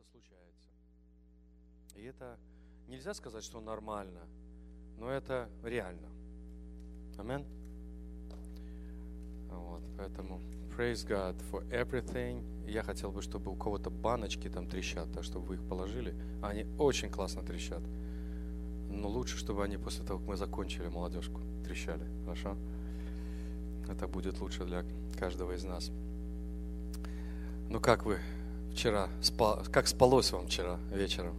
[0.00, 0.68] это случается.
[1.94, 2.38] И это
[2.88, 4.20] нельзя сказать, что нормально,
[4.98, 6.08] но это реально.
[7.18, 7.44] Амин.
[9.50, 10.40] Вот, поэтому
[10.76, 12.44] praise God for everything.
[12.66, 16.14] Я хотел бы, чтобы у кого-то баночки там трещат, так чтобы вы их положили.
[16.42, 17.82] Они очень классно трещат.
[18.88, 22.06] Но лучше, чтобы они после того, как мы закончили молодежку, трещали.
[22.24, 22.56] Хорошо?
[23.88, 24.84] Это будет лучше для
[25.18, 25.90] каждого из нас.
[27.68, 28.20] Ну как вы
[28.72, 29.08] вчера?
[29.22, 31.34] Спал, как спалось вам вчера вечером?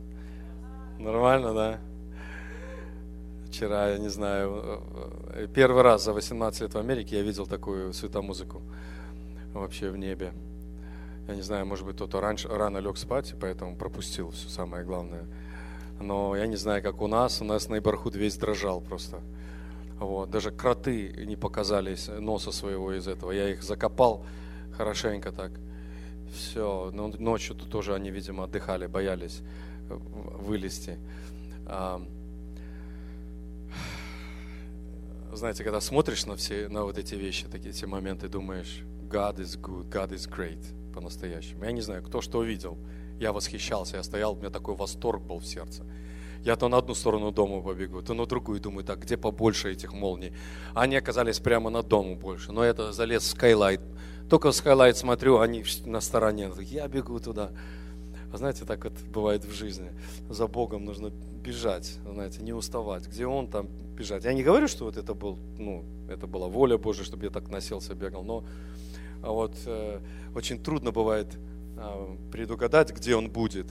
[0.99, 1.80] Нормально, да?
[3.48, 4.81] Вчера, я не знаю,
[5.34, 8.62] э, первый раз за 18 лет в Америке я видел такую светомузыку
[9.53, 10.31] вообще в небе.
[11.27, 15.25] Я не знаю, может быть, кто-то раньше, рано лег спать, поэтому пропустил все самое главное.
[16.00, 17.41] Но я не знаю, как у нас.
[17.41, 19.20] У нас нейборхуд весь дрожал просто.
[20.00, 20.30] Вот.
[20.31, 23.31] Даже кроты не показались носа своего из этого.
[23.31, 24.25] Я их закопал
[24.75, 25.52] хорошенько так.
[26.34, 26.91] Все.
[26.94, 29.42] Но ночью -то тоже они, видимо, отдыхали, боялись
[29.89, 30.97] вылезти.
[35.33, 39.59] Знаете, когда смотришь на все, на вот эти вещи, такие эти моменты, думаешь, God is
[39.59, 40.61] good, God is great,
[40.94, 41.64] по-настоящему.
[41.64, 42.78] Я не знаю, кто что видел.
[43.19, 45.86] Я восхищался, я стоял, у меня такой восторг был в сердце.
[46.44, 49.94] Я то на одну сторону дома побегу, то на другую, думаю, так, где побольше этих
[49.94, 50.34] молний.
[50.73, 52.52] Они оказались прямо над домом больше.
[52.52, 53.81] Но это залез в Skylight.
[54.32, 56.50] Только в Skylight смотрю, они на стороне.
[56.62, 57.52] Я бегу туда.
[58.34, 59.92] Знаете, так вот бывает в жизни.
[60.30, 61.12] За Богом нужно
[61.44, 63.06] бежать, знаете, не уставать.
[63.08, 64.24] Где Он, там бежать.
[64.24, 67.50] Я не говорю, что вот это был, ну, это была воля Божия, чтобы я так
[67.50, 68.46] носился, бегал, но
[69.22, 70.00] а вот э,
[70.34, 71.28] очень трудно бывает
[71.76, 73.68] э, предугадать, где Он будет.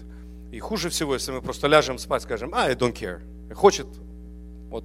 [0.52, 3.22] И хуже всего, если мы просто ляжем спать, скажем, а, I don't care.
[3.54, 3.86] Хочет,
[4.68, 4.84] вот,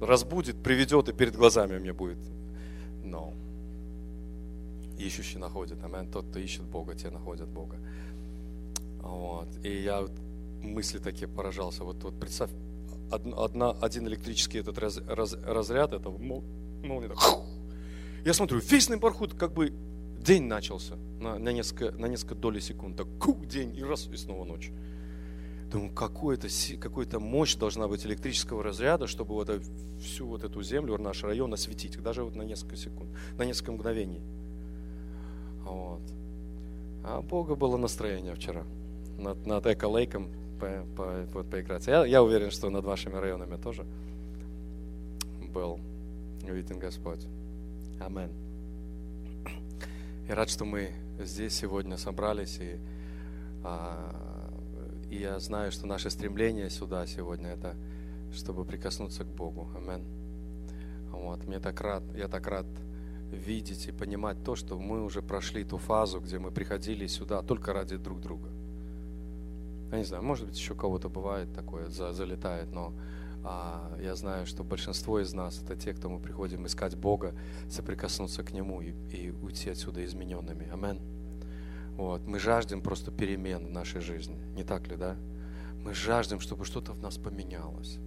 [0.00, 2.18] разбудит, приведет и перед глазами у меня будет.
[3.04, 3.32] Но.
[4.98, 6.10] Ищущий находит, амин.
[6.10, 7.76] Тот, кто ищет Бога, те находят Бога.
[9.02, 9.48] Вот.
[9.62, 10.06] И я
[10.62, 11.84] мысли такие поражался.
[11.84, 12.50] Вот, вот представь,
[13.10, 17.18] одна, один электрический этот раз, раз, разряд, это молния, так,
[18.24, 19.72] я смотрю, весь Нейборхуд как бы
[20.18, 22.96] день начался на, на, несколько, на несколько долей секунд.
[22.96, 24.72] Так, кук, день, и раз, и снова ночь.
[25.70, 26.48] Думаю, какой-то,
[26.80, 29.50] какой-то мощь должна быть электрического разряда, чтобы вот
[30.00, 34.20] всю вот эту землю, наш район осветить, даже вот на несколько секунд, на несколько мгновений.
[35.66, 36.00] Вот.
[37.04, 38.64] А Бога было настроение вчера
[39.18, 40.28] над, над Эко-Лейком
[40.60, 41.86] по, по, вот, поиграть.
[41.86, 43.84] Я, я уверен, что над вашими районами тоже
[45.52, 45.78] был
[46.42, 47.26] виден Господь.
[48.00, 48.30] Амин.
[50.28, 52.78] И рад, что мы здесь сегодня собрались, и,
[53.62, 54.50] а,
[55.10, 57.74] и я знаю, что наше стремление сюда сегодня это
[58.34, 59.68] чтобы прикоснуться к Богу.
[59.74, 60.04] Амин.
[61.10, 61.44] Вот.
[61.46, 62.66] Мне так рад, я так рад
[63.36, 67.72] видеть и понимать то, что мы уже прошли ту фазу, где мы приходили сюда только
[67.72, 68.48] ради друг друга.
[69.92, 72.92] Я не знаю, может быть, еще кого-то бывает такое, за, залетает, но
[73.44, 77.32] а, я знаю, что большинство из нас это те, кто мы приходим искать Бога,
[77.70, 80.68] соприкоснуться к Нему и, и уйти отсюда измененными.
[80.70, 80.98] Амен.
[81.96, 82.26] Вот.
[82.26, 85.16] Мы жаждем просто перемен в нашей жизни, не так ли, да?
[85.84, 87.98] Мы жаждем, чтобы что-то в нас поменялось.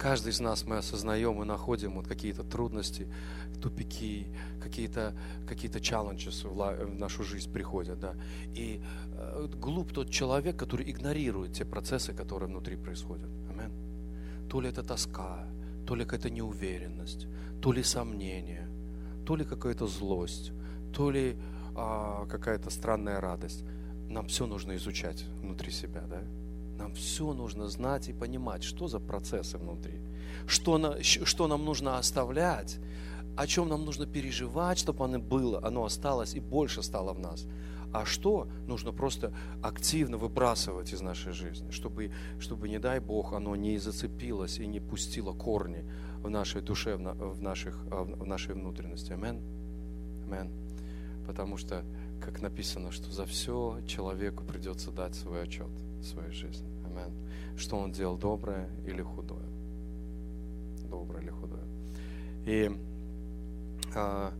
[0.00, 3.06] Каждый из нас мы осознаем и находим вот какие-то трудности,
[3.60, 4.28] тупики,
[4.58, 5.14] какие-то
[5.46, 8.00] какие челленджи в нашу жизнь приходят.
[8.00, 8.14] Да?
[8.54, 8.80] И
[9.12, 13.28] э, глуп тот человек, который игнорирует те процессы, которые внутри происходят.
[13.50, 14.48] Амин.
[14.48, 15.46] То ли это тоска,
[15.86, 17.26] то ли какая-то неуверенность,
[17.60, 18.70] то ли сомнение,
[19.26, 20.52] то ли какая-то злость,
[20.94, 21.36] то ли
[21.76, 23.64] а, какая-то странная радость.
[24.08, 26.22] Нам все нужно изучать внутри себя, да?
[26.80, 30.00] Нам все нужно знать и понимать, что за процессы внутри,
[30.46, 32.78] что, на, что нам нужно оставлять,
[33.36, 37.46] о чем нам нужно переживать, чтобы оно было, оно осталось и больше стало в нас.
[37.92, 43.54] А что нужно просто активно выбрасывать из нашей жизни, чтобы, чтобы не дай Бог, оно
[43.56, 45.84] не зацепилось и не пустило корни
[46.22, 49.12] в нашей душе, в, наших, в нашей внутренности.
[49.12, 49.42] Амен.
[50.24, 50.50] Амен.
[51.26, 51.84] Потому что,
[52.24, 55.68] как написано, что за все человеку придется дать свой отчет
[56.00, 56.66] в своей жизни.
[56.84, 57.12] Амен.
[57.56, 59.46] Что он делал, доброе или худое.
[60.88, 61.64] Доброе или худое.
[62.46, 62.70] И
[63.94, 64.32] а,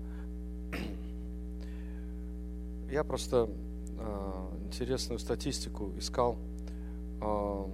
[2.91, 3.51] я просто
[3.99, 6.39] а, интересную статистику искал,
[7.21, 7.71] а,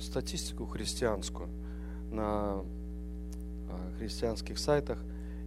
[0.00, 1.48] статистику христианскую
[2.10, 2.64] на
[3.68, 5.02] а, христианских сайтах,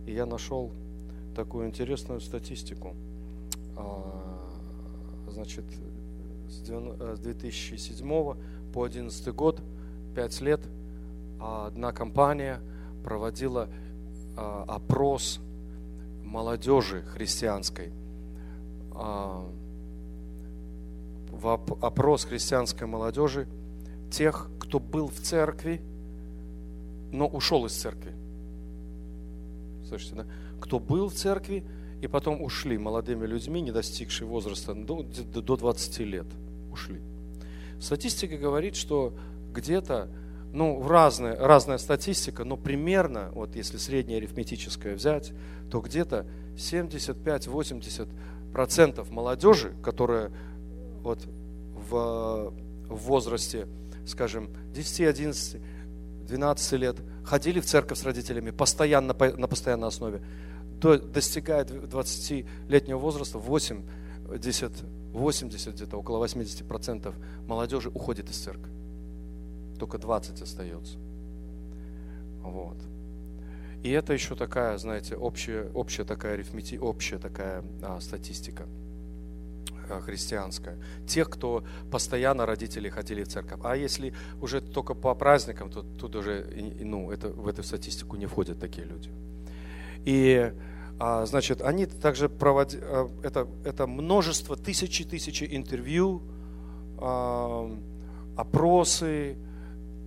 [0.05, 0.71] и я нашел
[1.35, 2.95] такую интересную статистику.
[3.75, 4.49] А,
[5.29, 5.65] значит,
[6.51, 8.35] с 2007 э,
[8.73, 9.61] по 2011 год,
[10.15, 10.61] 5 лет,
[11.39, 12.59] одна компания
[13.03, 13.67] проводила
[14.37, 15.39] а, опрос
[16.23, 17.91] молодежи христианской
[21.31, 23.47] в опрос христианской молодежи
[24.11, 25.81] тех, кто был в церкви,
[27.11, 28.13] но ушел из церкви.
[29.87, 30.25] Слышите, да?
[30.59, 31.63] Кто был в церкви
[32.01, 36.27] и потом ушли молодыми людьми, не достигшие возраста до, до 20 лет.
[36.71, 37.01] Ушли.
[37.79, 39.13] Статистика говорит, что
[39.53, 40.09] где-то,
[40.53, 45.31] ну, разная, разная статистика, но примерно, вот если среднее арифметическое взять,
[45.69, 46.25] то где-то
[46.55, 50.31] 75-80% молодежи, которая
[51.01, 51.27] вот
[51.89, 52.53] в,
[52.87, 53.67] в возрасте,
[54.05, 55.61] скажем, 10, 11,
[56.27, 60.21] 12 лет ходили в церковь с родителями постоянно, на постоянной основе,
[60.79, 63.83] до, достигает 20-летнего возраста 8,
[64.37, 64.71] 10,
[65.11, 67.13] 80, где-то около 80%
[67.47, 68.71] молодежи уходит из церкви.
[69.79, 70.97] Только 20 остается.
[72.43, 72.77] Вот.
[73.83, 78.67] И это еще такая, знаете, общая, общая такая арифмети, общая такая а, статистика
[79.89, 80.77] а, христианская.
[81.07, 83.59] Тех, кто постоянно родители ходили в церковь.
[83.63, 86.45] А если уже только по праздникам, то тут уже,
[86.79, 89.09] ну, это, в эту статистику не входят такие люди.
[90.05, 90.53] И,
[91.25, 96.21] значит, они также проводят, а, это, это множество, тысячи, тысячи интервью,
[96.99, 97.75] а,
[98.37, 99.35] опросы,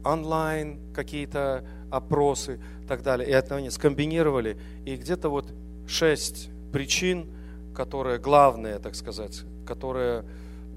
[0.05, 3.29] онлайн какие-то опросы и так далее.
[3.29, 4.56] И это они скомбинировали.
[4.85, 5.52] И где-то вот
[5.88, 7.26] шесть причин,
[7.75, 10.25] которые главные, так сказать, которые...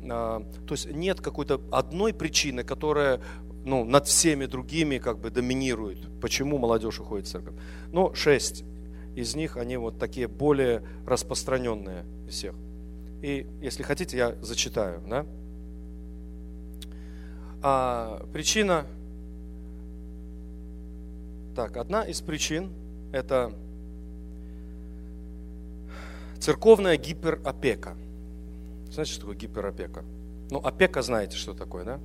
[0.10, 3.22] А, то есть нет какой-то одной причины, которая
[3.66, 6.00] ну, над всеми другими как бы доминирует.
[6.22, 7.54] Почему молодежь уходит в церковь?
[7.92, 8.64] Но шесть
[9.18, 12.54] из них, они вот такие более распространенные всех.
[13.24, 15.02] И если хотите, я зачитаю.
[15.08, 15.26] Да?
[17.64, 18.86] А, причина
[21.56, 22.72] так, одна из причин–
[23.12, 23.52] это
[26.38, 27.98] церковная гиперопека.
[28.92, 30.06] Знаете, что такое гиперопека?
[30.52, 32.00] Ну, опека знаете, что такое, да?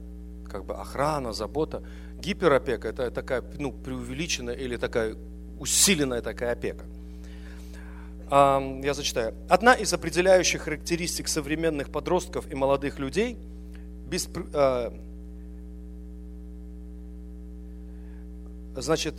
[0.49, 1.83] Как бы охрана, забота.
[2.19, 5.15] Гиперопека– это такая, ну, преувеличенная или такая
[5.61, 6.87] усиленная такая опека.
[8.33, 9.35] Я зачитаю.
[9.49, 13.37] Одна из определяющих характеристик современных подростков и молодых людей–
[14.53, 14.93] а,
[18.77, 19.15] значит,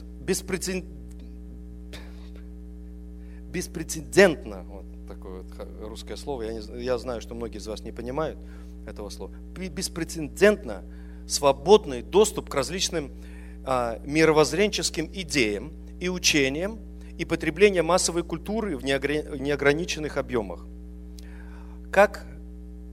[3.51, 5.45] беспрецедентно, вот такое вот
[5.81, 8.37] русское слово, я, не, я знаю, что многие из вас не понимают
[8.85, 10.83] этого слова, беспрецедентно
[11.27, 13.11] свободный доступ к различным
[13.65, 16.79] а, мировоззренческим идеям и учениям
[17.17, 20.65] и потребление массовой культуры в неограниченных объемах.
[21.91, 22.25] Как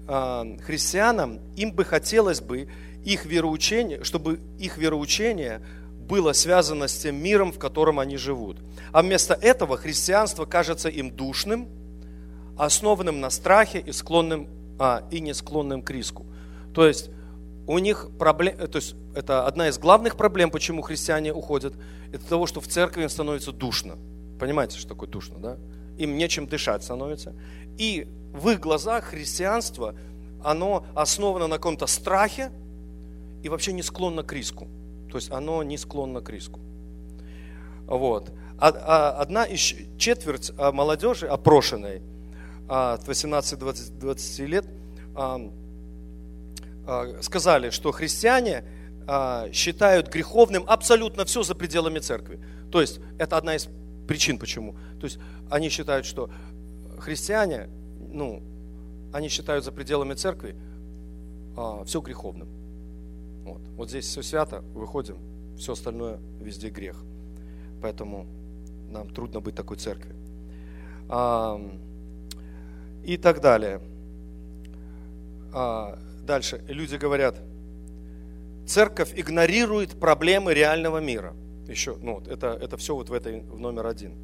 [0.07, 2.69] а, христианам им бы хотелось бы
[3.05, 5.63] их вероучение, чтобы их вероучение–
[6.11, 8.57] было связано с тем миром, в котором они живут.
[8.91, 11.69] А вместо этого христианство кажется им душным,
[12.59, 14.49] основанным на страхе и, склонным,
[14.81, 16.27] а, и не склонным к риску.
[16.75, 17.11] То есть
[17.71, 21.75] у них проблем, то есть это одна из главных проблем, почему христиане уходят,
[22.13, 23.97] это того, что в церкви им становится душно.
[24.41, 25.57] Понимаете, что такое душно, да?
[25.97, 27.33] Им нечем дышать становится.
[27.79, 29.95] И в их глазах христианство,
[30.43, 32.51] оно основано на каком-то страхе
[33.45, 34.67] и вообще не склонно к риску.
[35.09, 36.59] То есть оно не склонно к риску.
[37.87, 38.33] Вот.
[38.59, 39.61] А, а одна из
[39.97, 42.03] четверть а, молодежи, опрошенной
[42.69, 44.67] от 18-20 лет,
[47.23, 48.65] сказали, что христиане
[49.53, 52.41] считают греховным абсолютно все за пределами церкви.
[52.71, 53.69] То есть это одна из
[54.07, 54.75] причин, почему.
[55.01, 55.19] То есть
[55.51, 56.31] они считают, что
[56.99, 57.69] христиане,
[58.13, 58.43] ну,
[59.13, 60.57] они считают за пределами церкви
[61.85, 62.49] все греховным.
[63.45, 63.61] Вот.
[63.77, 65.19] вот здесь все свято, выходим,
[65.59, 67.03] все остальное везде грех.
[67.83, 68.27] Поэтому
[68.91, 70.15] нам трудно быть такой церкви.
[71.09, 71.61] А,
[73.05, 73.81] и так далее.
[75.53, 77.41] А, дальше люди говорят,
[78.67, 81.35] церковь игнорирует проблемы реального мира.
[81.69, 84.15] Еще, ну, это, это все вот в этой, в номер один.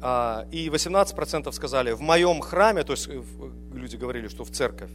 [0.00, 3.22] А, и 18% сказали, в моем храме, то есть э,
[3.72, 4.90] люди говорили, что в церковь,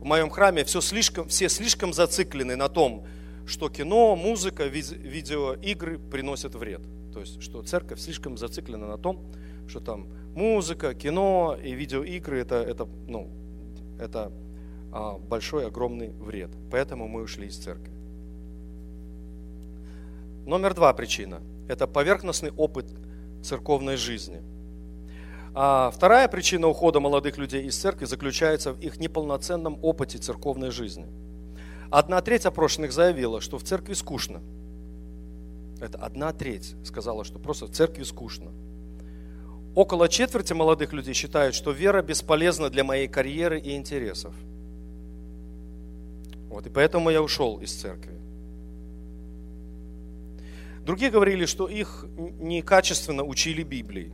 [0.00, 3.06] в моем храме все слишком, все слишком зациклены на том,
[3.46, 6.82] что кино, музыка, видеоигры приносят вред.
[7.12, 9.24] То есть, что церковь слишком зациклена на том,
[9.68, 13.30] что там музыка, кино и видеоигры это, это, ну,
[14.00, 14.32] это
[15.18, 16.50] большой, огромный вред.
[16.70, 17.92] Поэтому мы ушли из церкви.
[20.46, 22.86] Номер два причина– это поверхностный опыт
[23.42, 24.42] церковной жизни–
[25.56, 31.06] а вторая причина ухода молодых людей из церкви заключается в их неполноценном опыте церковной жизни.
[31.90, 34.42] Одна треть опрошенных заявила, что в церкви скучно.
[35.80, 38.50] Это одна треть сказала, что просто в церкви скучно.
[39.76, 44.34] Около четверти молодых людей считают, что вера бесполезна для моей карьеры и интересов.
[46.54, 48.12] Вот, и поэтому я ушел из церкви.
[50.86, 52.06] Другие говорили, что их
[52.38, 54.12] некачественно учили Библии.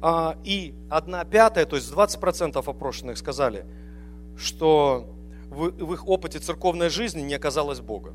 [0.00, 3.66] А, и одна пятая, то есть 20% опрошенных сказали,
[4.36, 5.12] что
[5.50, 8.12] в, их опыте церковной жизни не оказалось Бога.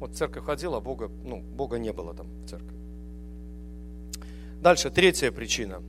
[0.00, 2.76] Вот церковь ходила, а Бога, ну, Бога не было там в церкви.
[4.60, 5.80] Дальше, третья причина.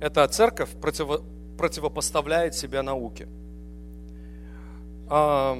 [0.00, 1.22] Это церковь противо,
[1.56, 3.28] противопоставляет себя науке.
[5.08, 5.56] А,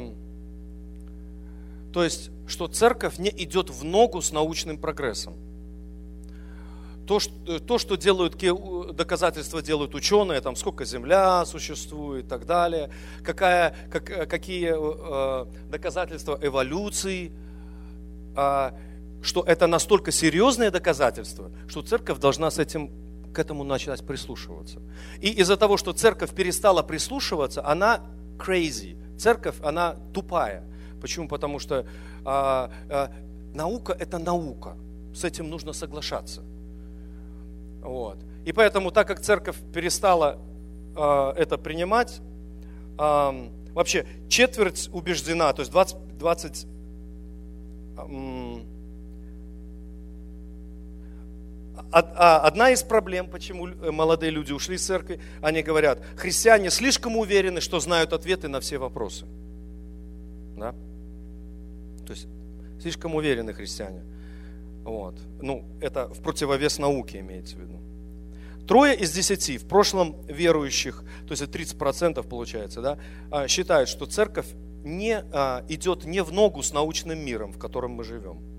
[1.92, 5.34] то есть, что церковь не идет в ногу с научным прогрессом
[7.08, 8.36] то, что, то, что делают,
[8.94, 12.90] доказательства делают ученые, там сколько Земля существует и так далее,
[13.24, 17.32] какая, как, какие э, доказательства эволюции,
[18.36, 18.70] э,
[19.22, 22.90] что это настолько серьезные доказательства, что церковь должна с этим,
[23.38, 24.80] этому начать прислушиваться.
[25.20, 28.00] И из-за того, что церковь перестала прислушиваться, она
[28.38, 28.96] crazy.
[29.16, 30.64] Церковь, она тупая.
[31.00, 31.28] Почему?
[31.28, 31.86] Потому что
[32.24, 33.08] э, э,
[33.54, 34.76] наука– это наука.
[35.14, 36.42] С этим нужно соглашаться.
[37.82, 38.18] Вот.
[38.44, 40.38] И поэтому, так как церковь перестала
[40.96, 42.20] э, это принимать,
[42.98, 46.66] э, вообще четверть убеждена, то есть 20, 20
[47.96, 48.60] э,
[51.90, 57.80] Одна из проблем, почему молодые люди ушли из церкви, они говорят, христиане слишком уверены, что
[57.80, 59.26] знают ответы на все вопросы.
[60.56, 60.74] Да?
[62.06, 62.26] То есть
[62.80, 64.02] слишком уверены христиане.
[64.84, 65.14] Вот.
[65.40, 67.78] Ну, это в противовес науке имеется в виду.
[68.66, 72.98] Трое из десяти в прошлом верующих, то есть 30% получается, да,
[73.30, 74.46] а, считают, что церковь
[74.84, 78.57] не, а, идет не в ногу с научным миром, в котором мы живем.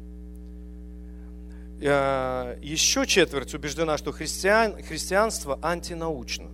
[1.81, 6.49] А, еще четверть убеждена, что христиан, христианство антинаучно.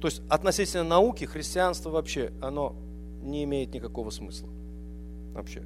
[0.00, 2.74] То есть относительно науки христианство вообще, оно
[3.22, 4.48] не имеет никакого смысла.
[5.32, 5.62] Вообще.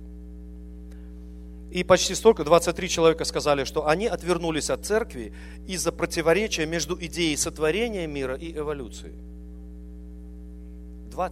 [1.71, 5.33] И почти столько, 23 человека сказали, что они отвернулись от церкви
[5.67, 9.15] из-за противоречия между идеей сотворения мира и эволюции.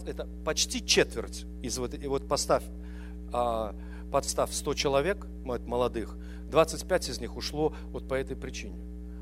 [0.07, 2.65] это почти четверть из вот, и вот поставь,
[3.33, 3.75] а,
[4.11, 6.17] подстав 100 человек молодых,
[6.51, 8.77] 25 из них ушло вот по этой причине.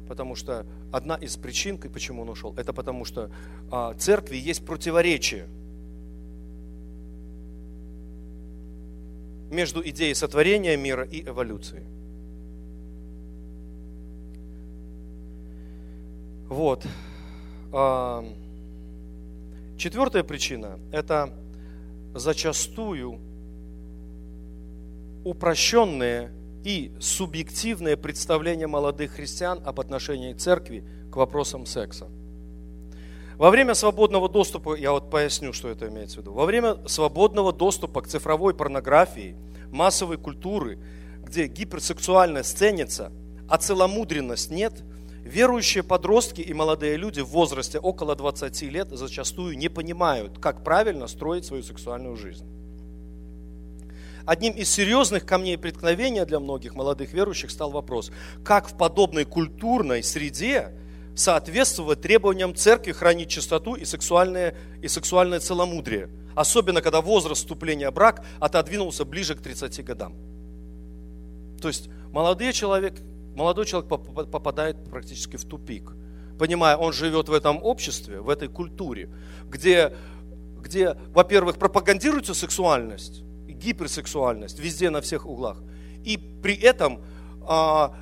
[0.09, 3.31] Потому что одна из причин, почему он ушел, это потому что
[3.71, 5.47] а, церкви есть противоречие–
[9.53, 11.85] между идеей сотворения мира и эволюции.
[16.49, 16.85] Вот.
[19.77, 21.33] Четвертая причина– это
[22.15, 23.21] зачастую
[25.25, 26.31] упрощенные
[26.65, 32.09] и субъективные представления молодых христиан об отношении церкви к вопросам секса–
[33.43, 37.53] во время свободного доступа, я вот поясню, что это имеется в виду, во время свободного
[37.53, 39.35] доступа к цифровой порнографии,
[39.73, 40.79] массовой культуры,
[41.25, 43.11] где гиперсексуальность ценится,
[43.49, 44.85] а целомудренность нет,
[45.25, 51.09] верующие подростки и молодые люди в возрасте около 20 лет зачастую не понимают, как правильно
[51.09, 52.47] строить свою сексуальную жизнь.
[54.25, 58.13] Одним из серьезных камней преткновения для многих молодых верующих стал вопрос,
[58.45, 60.73] как в подобной культурной среде
[61.15, 66.09] соответствовать требованиям церкви хранить чистоту и сексуальное, и сексуальное целомудрие.
[66.35, 70.15] Особенно, когда возраст вступления в брак отодвинулся ближе к 30 годам.
[71.61, 72.95] То есть молодой человек,
[73.35, 75.93] молодой человек попадает практически в тупик.
[76.39, 79.11] Понимая, он живет в этом обществе, в этой культуре,
[79.47, 79.95] где,
[80.61, 83.23] где во-первых, пропагандируется сексуальность,
[83.63, 85.63] гиперсексуальность везде, на всех углах.
[86.05, 87.01] И при этом
[87.43, 87.95] а,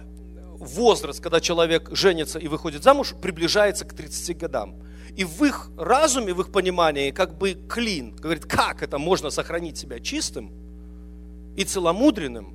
[0.59, 4.77] возраст, когда человек женится и выходит замуж, приближается к 30 годам.
[5.17, 8.15] И в их разуме, в их понимании, как бы клин.
[8.17, 10.53] Говорит, как это можно сохранить себя чистым
[11.57, 12.55] и целомудренным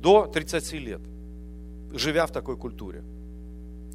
[0.00, 1.00] до 30 лет,
[1.92, 3.04] живя в такой культуре.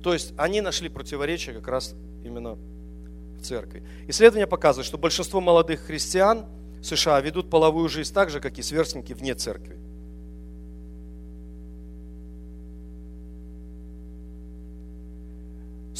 [0.03, 2.57] То есть они нашли противоречие как раз именно
[3.37, 3.83] в церкви.
[4.07, 6.45] Исследования показывают, что большинство молодых христиан
[6.81, 9.77] США ведут половую жизнь так же, как и сверстники вне церкви.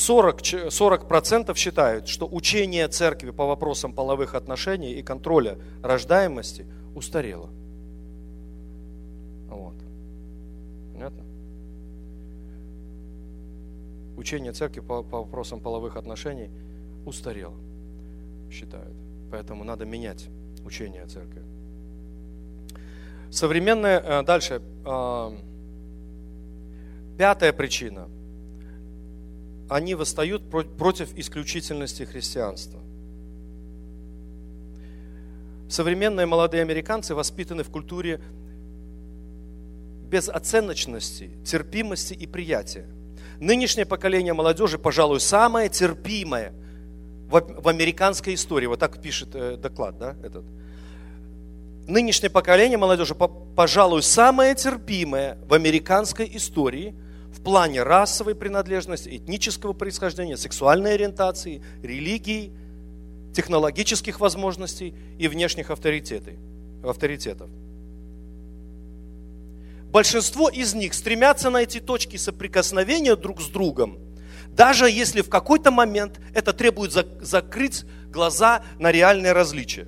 [0.02, 7.50] 40, 40% считают, что учение церкви по вопросам половых отношений и контроля рождаемости устарело.
[9.48, 9.76] Вот.
[10.94, 11.24] Понятно?
[14.18, 16.50] Учение церкви по, по вопросам половых отношений
[17.06, 17.56] устарело,
[18.50, 18.96] считают.
[19.30, 20.28] Поэтому надо менять
[20.66, 21.42] учение церкви.
[23.32, 25.38] Современная, э, дальше, э,
[27.18, 28.08] пятая причина–
[29.72, 32.78] они восстают против исключительности христианства.
[35.70, 38.20] Современные молодые американцы воспитаны в культуре
[40.10, 42.86] безоценочности, терпимости и приятия.
[43.40, 46.52] Нынешнее поколение молодежи, пожалуй, самое терпимое
[47.32, 48.68] в, американской истории.
[48.68, 50.44] Вот так пишет э, доклад, да, этот.
[51.88, 56.94] Нынешнее поколение молодежи, по, пожалуй, самое терпимое в американской истории
[57.34, 62.52] в плане расовой принадлежности, этнического происхождения, сексуальной ориентации, религии,
[63.34, 66.34] технологических возможностей и внешних авторитетов.
[66.84, 67.50] авторитетов.
[69.92, 73.98] Большинство из них стремятся найти точки соприкосновения друг с другом,
[74.62, 79.86] даже если в какой-то момент это требует закрыть глаза на реальные различия.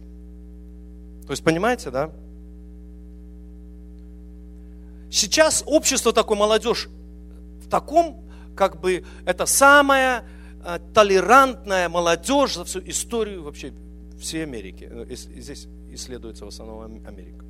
[1.27, 2.09] То есть, понимаете, да?
[5.11, 6.89] Сейчас общество такой, молодежь,
[7.63, 8.27] в таком,
[8.57, 10.25] как бы, это самая
[10.65, 13.73] э, толерантная молодежь за всю историю вообще
[14.19, 14.89] всей Америки.
[14.91, 17.45] Э, здесь исследуется в основном Америка.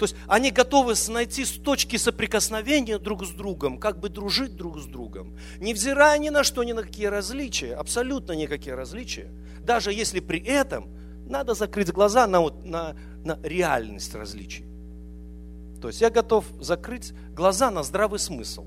[0.00, 4.86] То есть они готовы найти точки соприкосновения друг с другом, как бы дружить друг с
[4.86, 9.30] другом, невзирая ни на что, ни на какие различия, абсолютно никакие различия,
[9.62, 10.88] даже если при этом
[11.26, 14.64] надо закрыть глаза на, вот, на, на реальность различий.
[15.82, 18.64] То есть я готов закрыть глаза на здравый смысл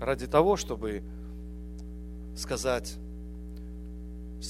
[0.00, 1.02] ради того, чтобы
[2.34, 2.94] сказать,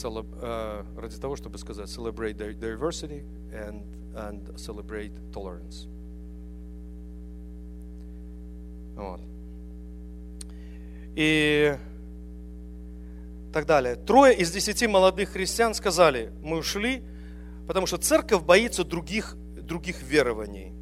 [0.03, 3.85] ради того, чтобы сказать celebrate diversity and
[4.15, 5.89] and celebrate tolerance.
[8.97, 9.21] Вот.
[11.17, 11.77] И
[13.53, 13.97] так далее.
[13.97, 17.03] Трое из десяти молодых христиан сказали, мы ушли,
[17.67, 20.73] потому что церковь боится других, других верований.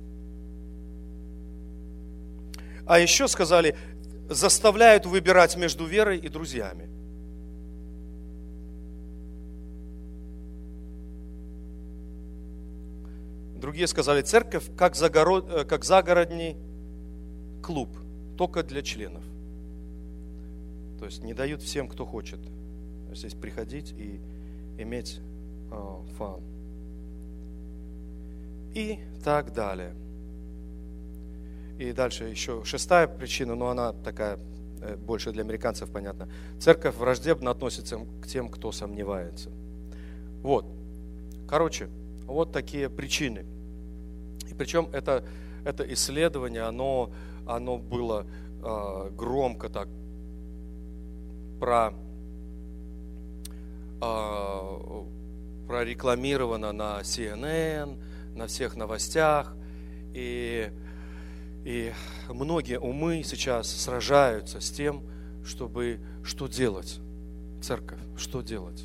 [2.86, 3.76] А еще сказали,
[4.28, 6.88] заставляют выбирать между верой и друзьями.
[13.62, 16.56] Другие сказали, церковь как, загород, э, как загородный
[17.62, 17.96] клуб,
[18.36, 19.22] только для членов.
[20.98, 22.40] То есть не дают всем, кто хочет
[23.12, 24.18] здесь приходить и
[24.78, 25.20] иметь
[25.70, 26.40] uh, фан.
[28.74, 29.94] И так далее.
[31.78, 34.40] И дальше еще шестая причина, но она такая
[34.80, 36.28] э, больше для американцев понятна.
[36.58, 39.50] Церковь враждебно относится к тем, кто сомневается.
[40.42, 40.66] Вот.
[41.48, 41.88] Короче,
[42.32, 43.44] вот такие причины.
[44.50, 45.24] И причем это,
[45.64, 47.10] это исследование, оно,
[47.46, 48.26] оно было
[48.62, 49.88] э, громко так
[51.60, 51.94] про,
[54.00, 55.04] э,
[55.68, 57.98] прорекламировано на CNN,
[58.34, 59.54] на всех новостях.
[60.14, 60.70] И,
[61.64, 61.92] и
[62.28, 65.02] многие умы сейчас сражаются с тем,
[65.44, 67.00] чтобы что делать,
[67.62, 68.84] церковь, что делать.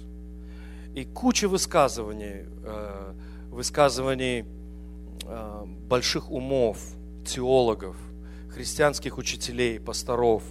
[0.93, 3.13] И куча высказываний, э,
[3.51, 4.45] высказываний
[5.29, 6.79] Э, больших умов,
[7.25, 7.97] теологов,
[8.49, 10.43] христианских учителей, пасторов,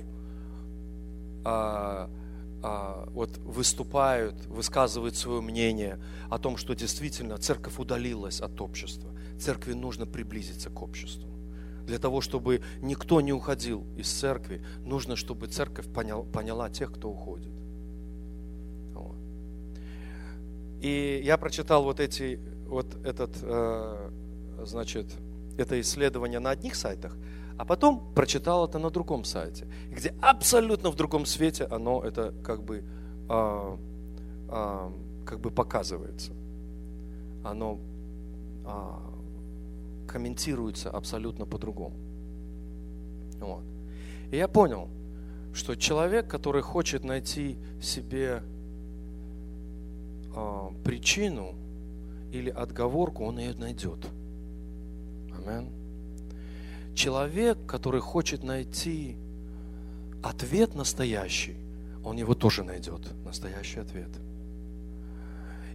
[1.44, 2.10] а,
[2.62, 9.10] а, вот выступают, высказывают свое мнение о том, что действительно церковь удалилась от общества.
[9.38, 11.30] Церкви нужно приблизиться к обществу.
[11.86, 17.08] Для того, чтобы никто не уходил из церкви, нужно, чтобы церковь поняла, поняла тех, кто
[17.08, 17.52] уходит.
[18.92, 19.16] Вот.
[20.82, 24.10] И я прочитал вот эти, вот этот э,
[24.64, 25.06] значит,
[25.58, 27.16] это исследование на одних сайтах,
[27.58, 32.62] а потом прочитал это на другом сайте, где абсолютно в другом свете оно это как
[32.62, 32.84] бы,
[33.28, 33.78] а,
[34.48, 34.92] а,
[35.24, 36.32] как бы показывается.
[37.42, 37.78] Оно
[38.64, 39.00] а,
[40.06, 41.96] комментируется абсолютно по-другому.
[43.40, 43.62] Вот.
[44.30, 44.88] И я понял,
[45.54, 48.42] что человек, который хочет найти себе
[50.34, 51.54] а, причину
[52.38, 53.98] или отговорку, он ее найдет.
[55.36, 55.68] Амен.
[56.94, 59.16] Человек, который хочет найти
[60.22, 61.56] ответ настоящий,
[62.04, 64.08] он его тоже найдет, настоящий ответ.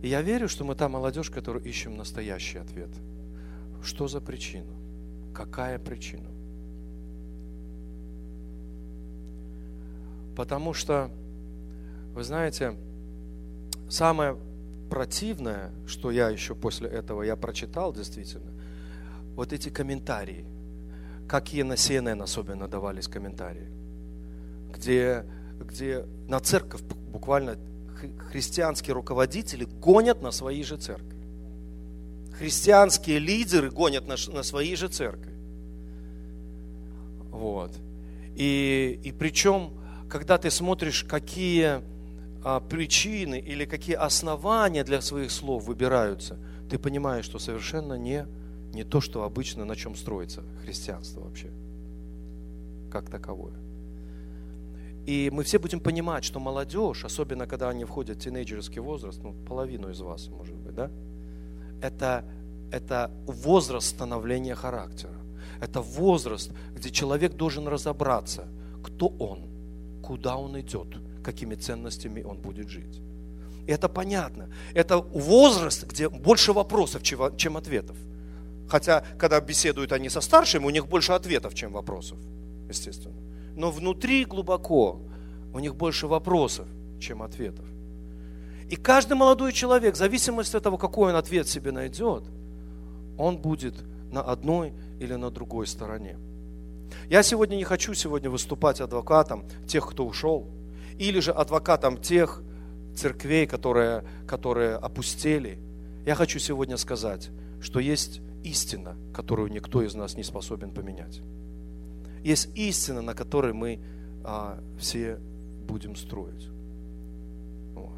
[0.01, 2.89] И я верю, что мы та молодежь, которая ищем настоящий ответ.
[3.83, 4.73] Что за причина?
[5.33, 6.27] Какая причина?
[10.35, 11.11] Потому что,
[12.15, 12.75] вы знаете,
[13.89, 14.37] самое
[14.91, 18.51] противное, что я еще после этого я прочитал действительно,
[19.37, 20.45] вот эти комментарии,
[21.29, 23.69] какие на CNN особенно давались комментарии,
[24.73, 25.25] где,
[25.61, 27.57] где на церковь буквально
[28.31, 31.17] христианские руководители гонят на свои же церкви.
[32.37, 35.31] Христианские лидеры гонят на, на свои же церкви.
[37.29, 37.71] Вот.
[38.35, 39.71] И, и причем,
[40.09, 41.81] когда ты смотришь, какие
[42.69, 46.37] причины или какие основания для своих слов выбираются,
[46.69, 48.25] ты понимаешь, что совершенно не,
[48.73, 51.49] не то, что обычно на чем строится христианство вообще,
[52.91, 53.53] как таковое.
[55.05, 59.33] И мы все будем понимать, что молодежь, особенно когда они входят в тинейджерский возраст, ну,
[59.47, 60.91] половину из вас, может быть, да,
[61.81, 62.23] это,
[62.71, 65.13] это возраст становления характера.
[65.59, 68.47] Это возраст, где человек должен разобраться,
[68.83, 69.47] кто он,
[70.01, 70.87] куда он идет,
[71.23, 73.01] какими ценностями он будет жить.
[73.67, 74.49] Это понятно.
[74.73, 77.97] Это возраст, где больше вопросов, чем ответов.
[78.69, 82.17] Хотя, когда беседуют они со старшими, у них больше ответов, чем вопросов,
[82.69, 84.99] естественно но внутри глубоко
[85.53, 86.67] у них больше вопросов,
[86.99, 87.65] чем ответов.
[88.69, 92.23] И каждый молодой человек, в зависимости от того, какой он ответ себе найдет,
[93.17, 93.75] он будет
[94.11, 96.17] на одной или на другой стороне.
[97.09, 100.47] Я сегодня не хочу сегодня выступать адвокатом тех, кто ушел,
[101.01, 102.41] или же адвокатом тех
[102.95, 105.59] церквей, которые, которые опустели.
[106.05, 107.29] Я хочу сегодня сказать,
[107.61, 111.21] что есть истина, которую никто из нас не способен поменять
[112.23, 113.79] есть истина, на которой мы
[114.23, 115.17] а, все
[115.67, 116.47] будем строить.
[117.73, 117.97] Вот.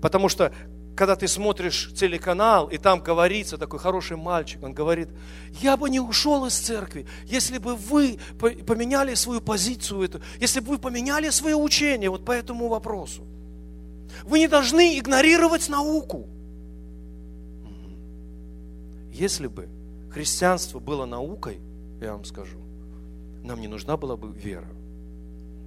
[0.00, 0.52] Потому что,
[1.00, 5.08] когда ты смотришь телеканал, и там говорится, такой хороший мальчик, он говорит,
[5.62, 8.18] я бы не ушел из церкви, если бы вы
[8.66, 13.22] поменяли свою позицию, эту, если бы вы поменяли свое учение вот по этому вопросу.
[14.24, 16.28] Вы не должны игнорировать науку.
[19.10, 19.70] Если бы
[20.12, 21.60] христианство было наукой,
[22.02, 22.58] я вам скажу,
[23.42, 24.68] нам не нужна была бы вера.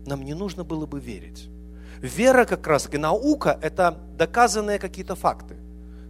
[0.06, 1.50] Нам не нужно было бы верить.
[2.04, 5.56] Вера как раз и наука– это доказанные какие-то факты.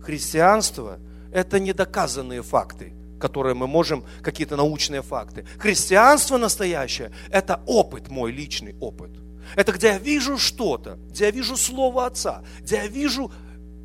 [0.02, 0.98] Христианство–
[1.32, 5.46] это недоказанные факты, которые мы можем, какие-то научные факты.
[5.60, 9.12] Христианство настоящее– это опыт, мой личный опыт.
[9.56, 13.32] Это где я вижу что-то, где я вижу Слово Отца, где я вижу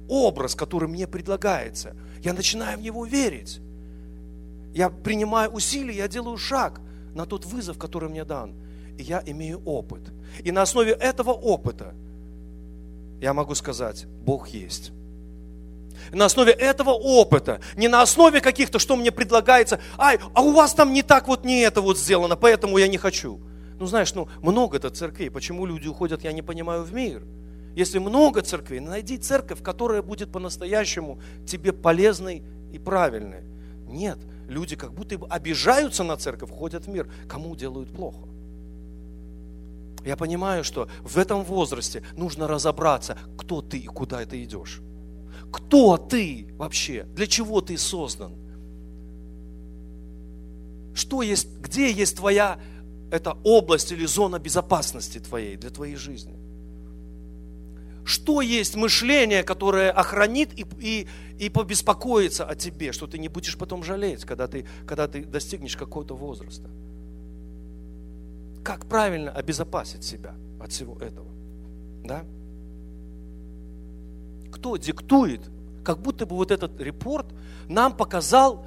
[0.09, 1.95] образ, который мне предлагается.
[2.23, 3.61] Я начинаю в него верить.
[4.73, 6.81] Я принимаю усилия, я делаю шаг
[7.15, 8.55] на тот вызов, который мне дан.
[8.97, 10.11] И я имею опыт.
[10.45, 11.95] И на основе этого опыта
[13.21, 14.93] я могу сказать, Бог есть.
[16.13, 20.73] На основе этого опыта, не на основе каких-то, что мне предлагается, ай, а у вас
[20.73, 23.41] там не так вот, не это вот сделано, поэтому я не хочу.
[23.79, 25.31] Ну, знаешь, ну, много это церквей.
[25.31, 27.25] Почему люди уходят, я не понимаю, в мир.
[27.75, 33.43] Если много церквей, найди церковь, которая будет по-настоящему тебе полезной и правильной.
[33.87, 37.09] Нет, люди как будто обижаются на церковь, ходят в мир.
[37.29, 38.27] Кому делают плохо?
[40.09, 44.81] Я понимаю, что в этом возрасте нужно разобраться, кто ты и куда ты идешь.
[45.53, 47.03] Кто ты вообще?
[47.15, 48.33] Для чего ты создан?
[50.95, 52.59] Что есть, где есть твоя
[53.11, 56.35] эта область или зона безопасности твоей, для твоей жизни?
[58.07, 61.07] что есть мышление, которое охранит и, и,
[61.39, 65.77] и побеспокоится о тебе, что ты не будешь потом жалеть, когда ты, когда ты достигнешь
[65.77, 66.71] какого-то возраста.
[68.63, 71.29] Как правильно обезопасить себя от всего этого?
[72.05, 72.25] Да?
[74.53, 75.41] Кто диктует?
[75.85, 77.27] Как будто бы вот этот репорт
[77.69, 78.67] нам показал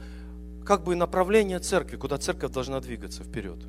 [0.66, 3.60] как бы направление церкви, куда церковь должна двигаться вперед.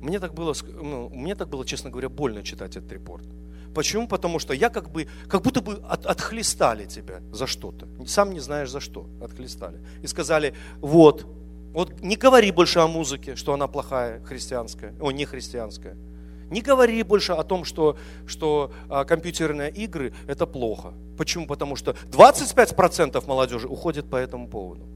[0.00, 3.24] Мне так было, ну, мне так было, честно говоря, больно читать этот репорт.
[3.74, 4.08] Почему?
[4.08, 7.86] Потому что я как бы, как будто бы от, отхлестали тебя за что-то.
[8.06, 9.06] Сам не знаешь за что.
[9.20, 9.78] Отхлестали.
[10.02, 11.26] И сказали, вот,
[11.72, 15.96] вот не говори больше о музыке, что она плохая, христианская, о, не христианская.
[16.50, 20.94] Не говори больше о том, что, что а, компьютерные игры– это плохо.
[21.18, 21.46] Почему?
[21.46, 24.86] Потому что 25% молодежи уходит по этому поводу.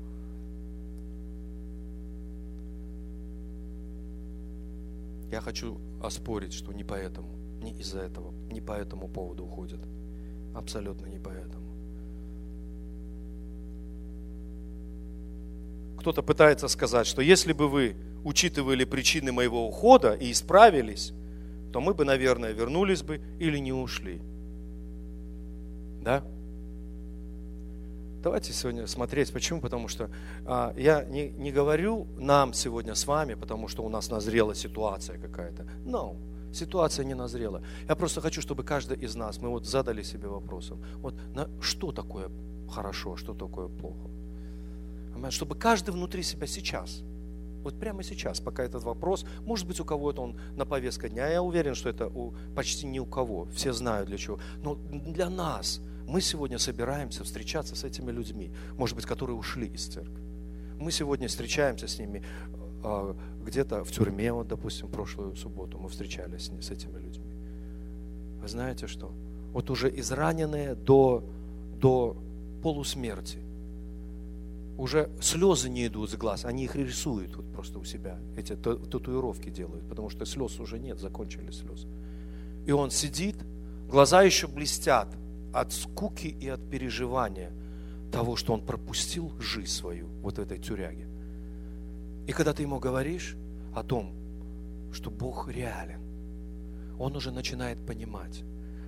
[5.30, 7.28] Я хочу оспорить, что не поэтому,
[7.62, 9.80] не из-за этого, не по этому поводу уходят.
[10.54, 11.41] Абсолютно не поэтому.
[16.02, 21.12] Кто-то пытается сказать, что если бы вы учитывали причины моего ухода и исправились,
[21.72, 24.20] то мы бы, наверное, вернулись бы или не ушли.
[26.02, 26.24] Да?
[28.20, 29.32] Давайте сегодня смотреть.
[29.32, 29.60] Почему?
[29.60, 30.10] Потому что
[30.44, 35.20] а, я не, не говорю нам сегодня с вами, потому что у нас назрела ситуация
[35.20, 35.68] какая-то.
[35.84, 36.16] No,
[36.52, 37.62] ситуация не назрела.
[37.88, 41.92] Я просто хочу, чтобы каждый из нас, мы вот задали себе вопросом, вот на, что
[41.92, 42.28] такое
[42.68, 44.10] хорошо, что такое плохо.
[45.30, 47.02] Чтобы каждый внутри себя сейчас,
[47.62, 51.42] вот прямо сейчас, пока этот вопрос, может быть, у кого-то он на повестке дня, я
[51.42, 55.80] уверен, что это у, почти ни у кого, все знают для чего, но для нас–
[56.06, 60.22] мы сегодня собираемся встречаться с этими людьми, может быть, которые ушли из церкви.
[60.78, 62.22] Мы сегодня встречаемся с ними
[62.84, 67.32] а, где-то в тюрьме, вот, допустим, прошлую субботу мы встречались с этими людьми.
[68.40, 69.12] Вы знаете что?
[69.52, 71.24] Вот уже израненные до,
[71.80, 72.16] до
[72.62, 73.38] полусмерти.
[74.78, 78.18] Уже слезы не идут с глаз, они их рисуют вот просто у себя.
[78.36, 81.88] Эти татуировки делают, потому что слез уже нет, закончились слезы.
[82.66, 83.36] И он сидит,
[83.88, 85.08] глаза еще блестят
[85.52, 87.52] от скуки и от переживания
[88.10, 91.06] того, что он пропустил жизнь свою вот в этой тюряге.
[92.26, 93.36] И когда ты ему говоришь
[93.74, 94.12] о том,
[94.92, 96.00] что Бог реален,
[96.98, 98.44] он уже начинает понимать,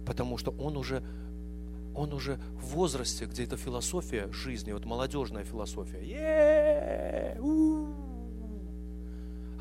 [0.06, 1.02] потому что он уже,
[1.94, 6.02] он уже в возрасте, где эта философия жизни, вот молодежная философия,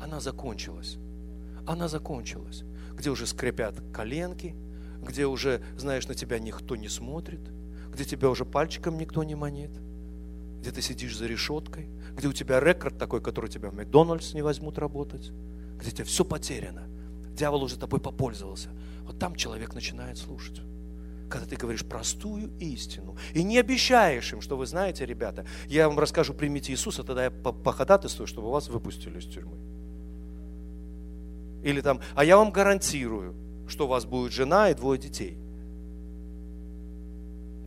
[0.00, 0.98] она закончилась.
[1.66, 2.64] Она закончилась.
[2.92, 4.54] Где уже скрипят коленки,
[5.02, 7.40] где уже, знаешь, на тебя никто не смотрит,
[7.92, 9.70] где тебя уже пальчиком никто не манит,
[10.60, 14.42] где ты сидишь за решеткой, где у тебя рекорд такой, который тебя в Макдональдс не
[14.42, 15.30] возьмут работать,
[15.78, 16.82] где тебе все потеряно.
[17.36, 18.70] Дьявол уже тобой попользовался.
[19.02, 20.60] Вот там человек начинает слушать.
[21.34, 25.98] Когда ты говоришь простую истину и не обещаешь им, что вы знаете, ребята, я вам
[25.98, 29.56] расскажу, примите Иисуса, тогда я походатайствую, чтобы вас выпустили из тюрьмы.
[31.64, 33.34] Или там, а я вам гарантирую,
[33.66, 35.36] что у вас будет жена и двое детей.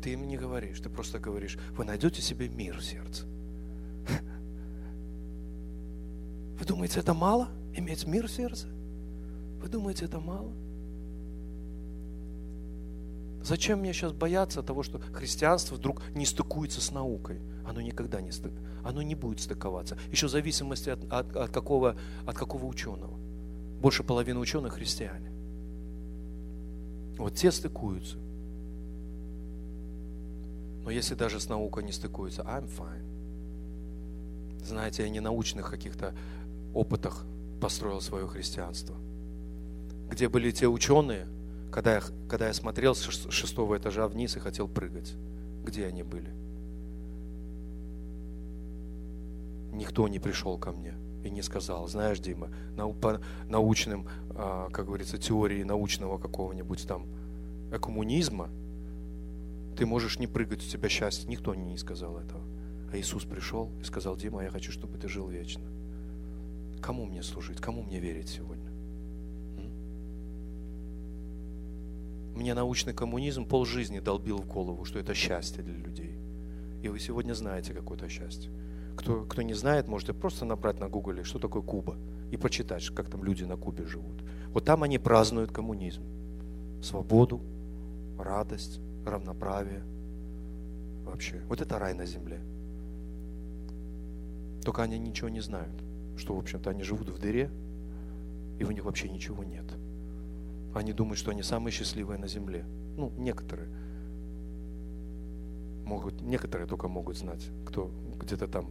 [0.02, 3.26] Ты им не говоришь, ты просто говоришь, вы найдете себе мир в сердце.
[6.58, 7.50] Вы думаете, это мало?
[7.76, 8.68] Иметь мир в сердце?
[9.62, 10.54] Вы думаете, это мало?
[13.48, 17.40] Зачем мне сейчас бояться того, что христианство вдруг не стыкуется с наукой?
[17.66, 18.52] Оно никогда не стык,
[18.84, 19.98] оно не будет стыковаться.
[20.12, 23.18] Еще в зависимости от, от, от, какого, от какого ученого.
[23.80, 25.32] Больше половины ученых христиане.
[27.18, 28.18] Вот те стыкуются.
[30.84, 33.06] Но если даже с наукой не стыкуется, I'm fine.
[34.66, 36.14] Знаете, я не научных каких-то
[36.74, 37.24] опытах
[37.62, 38.98] построил свое христианство.
[40.10, 41.30] Где были те ученые,
[41.72, 45.16] когда я, когда я смотрел с шестого этажа вниз и хотел прыгать?
[45.64, 46.32] Где они были?
[49.74, 52.50] Никто не пришел ко мне и не сказал, знаешь, Дима,
[53.02, 57.06] по научным, а, как говорится, теории научного какого-нибудь там
[57.82, 58.50] коммунизма,
[59.78, 61.30] ты можешь не прыгать, у тебя счастье.
[61.30, 62.42] Никто не сказал этого.
[62.92, 65.66] А Иисус пришел и сказал, Дима, я хочу, чтобы ты жил вечно.
[66.82, 67.60] Кому мне служить?
[67.60, 68.72] Кому мне верить сегодня?
[72.38, 76.20] Мне научный коммунизм полжизни долбил в голову, что это счастье для людей.
[76.84, 78.52] И вы сегодня знаете какое-то счастье.
[78.96, 81.96] Кто, кто не знает, можете просто набрать на гугле, что такое Куба,
[82.30, 84.22] и почитать, как там люди на Кубе живут.
[84.50, 86.04] Вот там они празднуют коммунизм.
[86.84, 87.42] Свободу,
[88.20, 89.82] радость, равноправие.
[91.06, 91.42] Вообще.
[91.50, 92.40] Вот это рай на земле.
[94.64, 95.74] Только они ничего не знают,
[96.18, 97.50] что, в общем-то, они живут в дыре,
[98.60, 99.66] и у них вообще ничего нет.
[100.78, 102.66] Они думают, что они самые счастливые на земле.
[102.96, 103.70] Ну, некоторые.
[105.86, 108.70] Могут, некоторые только могут знать, кто где-то там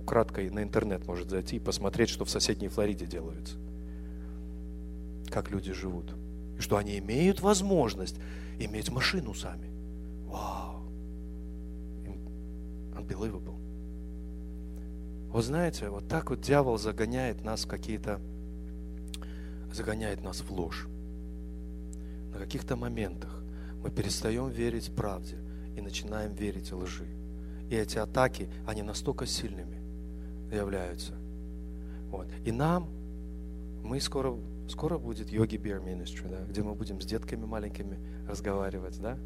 [0.00, 3.56] украдкой на интернет может зайти и посмотреть, что в соседней Флориде делается.
[5.28, 6.14] Как люди живут.
[6.56, 8.16] И что они имеют возможность
[8.58, 9.68] иметь машину сами.
[10.26, 10.84] Вау!
[12.94, 13.56] Unbelievable.
[15.30, 18.20] Вот знаете, вот так вот дьявол загоняет нас в какие-то,
[19.76, 20.86] загоняет нас в ложь.
[22.32, 23.42] На каких-то моментах
[23.82, 25.36] мы перестаем верить правде
[25.76, 27.06] и начинаем верить лжи.
[27.70, 29.80] И эти атаки, они настолько сильными
[30.52, 31.12] являются.
[32.10, 32.26] Вот.
[32.44, 32.88] И нам,
[33.82, 34.36] мы скоро
[34.68, 39.16] Скоро будет йоги Beer Ministry, да, где мы будем с детками маленькими разговаривать, да,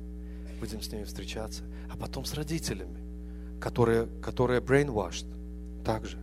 [0.60, 2.98] будем с ними встречаться, а потом с родителями,
[3.58, 5.26] которые, которые brainwashed
[5.84, 6.18] также.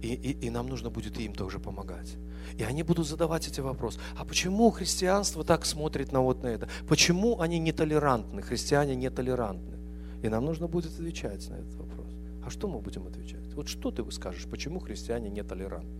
[0.00, 2.16] И, и, и нам нужно будет им тоже помогать.
[2.58, 3.98] И они будут задавать эти вопросы.
[4.16, 6.68] А почему христианство так смотрит на вот на это?
[6.88, 8.42] Почему они нетолерантны?
[8.42, 9.76] Христиане нетолерантны?
[10.22, 12.06] И нам нужно будет отвечать на этот вопрос.
[12.46, 13.52] А что мы будем отвечать?
[13.54, 15.90] Вот что ты скажешь, почему христиане нетолерантны?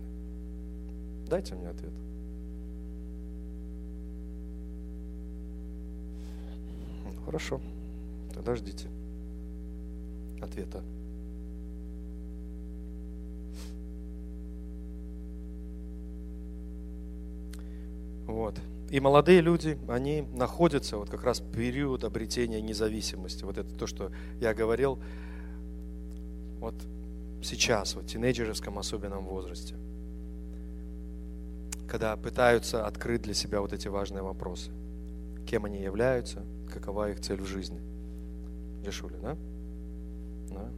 [1.27, 1.93] Дайте мне ответ.
[7.25, 7.59] Хорошо.
[8.33, 8.87] Тогда ждите
[10.41, 10.83] ответа.
[18.27, 18.59] Вот.
[18.89, 23.43] И молодые люди, они находятся вот как раз в период обретения независимости.
[23.43, 24.99] Вот это то, что я говорил
[26.59, 26.75] вот
[27.41, 29.75] сейчас, вот в тинейджерском особенном возрасте.
[31.87, 34.71] Когда пытаются открыть для себя вот эти важные вопросы.
[35.47, 37.79] Кем они являются, какова их цель в жизни.
[38.83, 39.37] Дешули, да?
[40.49, 40.69] да?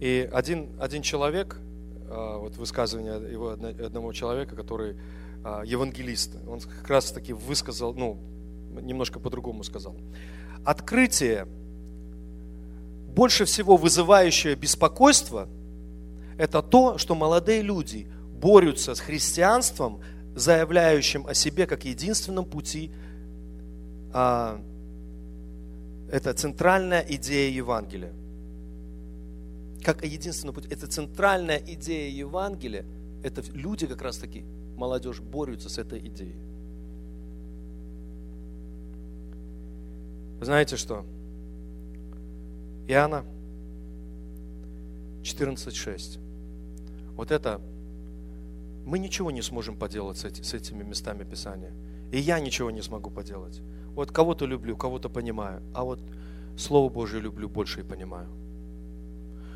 [0.00, 1.58] И один, один человек,
[2.08, 4.96] а, вот высказывание его одного человека, который
[5.44, 8.18] а, евангелист, он как раз таки высказал, ну,
[8.80, 9.94] немножко по-другому сказал.
[10.64, 11.46] Открытие,
[13.14, 15.48] больше всего вызывающее беспокойство,
[16.38, 18.08] это то, что молодые люди
[18.40, 20.00] борются с христианством,
[20.34, 22.90] заявляющим о себе как единственном пути.
[24.14, 24.58] А,
[26.10, 28.14] это центральная идея Евангелия
[29.82, 30.66] как единственный путь.
[30.66, 32.84] Это центральная идея Евангелия.
[33.22, 34.44] Это люди как раз таки,
[34.76, 36.36] молодежь, борются с этой идеей.
[40.38, 41.04] Вы знаете что?
[42.88, 43.24] Иоанна
[45.22, 46.18] 14.6.
[47.14, 47.60] Вот это
[48.86, 51.72] мы ничего не сможем поделать с, эти, с этими местами Писания.
[52.10, 53.60] И я ничего не смогу поделать.
[53.94, 56.00] Вот кого-то люблю, кого-то понимаю, а вот
[56.56, 58.28] Слово Божье люблю больше и понимаю.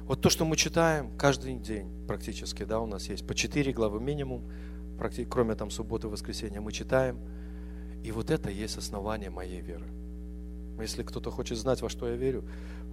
[0.07, 4.01] Вот то, что мы читаем каждый день практически, да, у нас есть по 4 главы
[4.01, 4.43] минимум,
[5.31, 7.19] кроме там субботы и воскресенья, мы читаем.
[8.03, 9.87] И вот это есть основание моей веры.
[10.79, 12.45] Если кто-то хочет знать, во что я верю,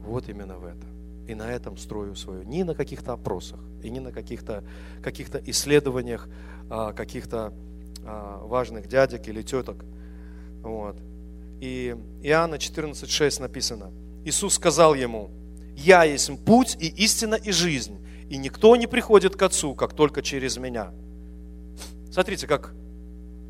[0.06, 0.88] вот именно в это.
[1.28, 2.44] И на этом строю свою.
[2.44, 4.64] Не на каких-то опросах, и не на каких-то
[5.04, 6.30] каких исследованиях
[6.70, 7.54] а, каких-то
[8.06, 9.84] а, важных дядек или теток.
[10.64, 10.96] Вот.
[11.60, 13.92] И Иоанна 14,6 написано.
[14.24, 15.30] Иисус сказал ему,
[15.84, 17.98] я есть путь и истина и жизнь.
[18.30, 20.94] И никто не приходит к Отцу, как только через меня.
[22.12, 22.74] Смотрите, как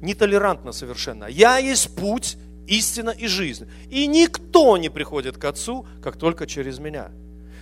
[0.01, 1.25] нетолерантно совершенно.
[1.25, 3.67] Я есть путь, истина и жизнь.
[3.89, 7.11] И никто не приходит к Отцу, как только через меня.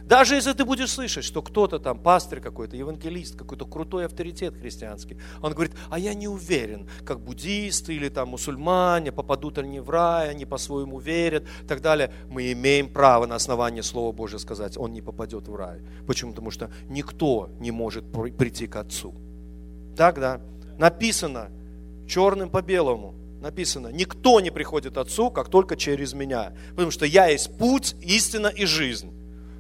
[0.09, 5.17] Даже если ты будешь слышать, что кто-то там, пастырь какой-то, евангелист, какой-то крутой авторитет христианский,
[5.39, 10.31] он говорит, а я не уверен, как буддисты или там мусульмане, попадут они в рай,
[10.31, 12.11] они по-своему верят и так далее.
[12.27, 15.81] Мы имеем право на основании Слова Божьего сказать, он не попадет в рай.
[16.07, 16.31] Почему?
[16.31, 19.13] Потому что никто не может прийти к Отцу.
[19.95, 20.41] Так, да?
[20.79, 21.51] Написано
[22.07, 26.53] черным по белому, написано, никто не приходит Отцу, как только через меня.
[26.71, 29.18] Потому что я есть путь, истина и жизнь.